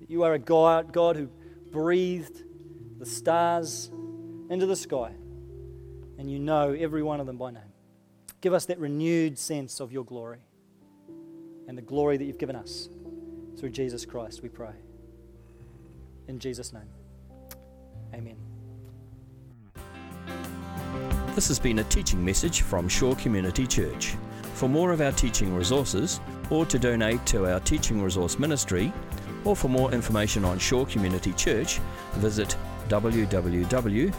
That 0.00 0.10
you 0.10 0.22
are 0.22 0.32
a 0.32 0.38
God, 0.38 0.92
God 0.92 1.16
who 1.16 1.28
breathed 1.70 2.42
the 2.98 3.06
stars 3.06 3.90
into 4.48 4.66
the 4.66 4.76
sky, 4.76 5.12
and 6.18 6.30
you 6.30 6.38
know 6.38 6.72
every 6.72 7.02
one 7.02 7.20
of 7.20 7.26
them 7.26 7.36
by 7.36 7.50
name. 7.50 7.62
Give 8.40 8.54
us 8.54 8.66
that 8.66 8.78
renewed 8.78 9.38
sense 9.38 9.80
of 9.80 9.92
your 9.92 10.04
glory 10.04 10.40
and 11.68 11.76
the 11.76 11.82
glory 11.82 12.16
that 12.16 12.24
you've 12.24 12.38
given 12.38 12.56
us. 12.56 12.88
Through 13.58 13.70
Jesus 13.70 14.04
Christ, 14.06 14.42
we 14.42 14.48
pray. 14.48 14.72
In 16.28 16.38
Jesus' 16.38 16.72
name, 16.72 16.88
amen. 18.14 18.36
This 21.34 21.48
has 21.48 21.58
been 21.58 21.78
a 21.80 21.84
teaching 21.84 22.24
message 22.24 22.62
from 22.62 22.88
Shore 22.88 23.16
Community 23.16 23.66
Church. 23.66 24.14
For 24.54 24.68
more 24.68 24.92
of 24.92 25.00
our 25.00 25.12
teaching 25.12 25.54
resources, 25.54 26.20
or 26.50 26.66
to 26.66 26.78
donate 26.78 27.24
to 27.26 27.46
our 27.46 27.60
teaching 27.60 28.02
resource 28.02 28.38
ministry, 28.38 28.92
or 29.44 29.56
for 29.56 29.68
more 29.68 29.92
information 29.92 30.44
on 30.44 30.58
Shore 30.58 30.86
Community 30.86 31.32
Church, 31.32 31.80
visit 32.14 32.56
www.shore.org.nz. 32.88 34.12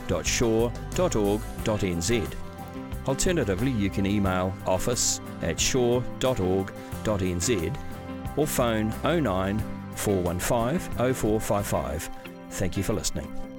Alternatively, 3.07 3.71
you 3.71 3.89
can 3.89 4.05
email 4.05 4.53
office 4.65 5.21
at 5.41 5.59
shore.org.nz 5.59 6.71
or 8.35 8.47
phone 8.47 8.93
09 9.03 9.59
415 9.95 11.13
0455. 11.13 12.09
Thank 12.51 12.77
you 12.77 12.83
for 12.83 12.93
listening. 12.93 13.50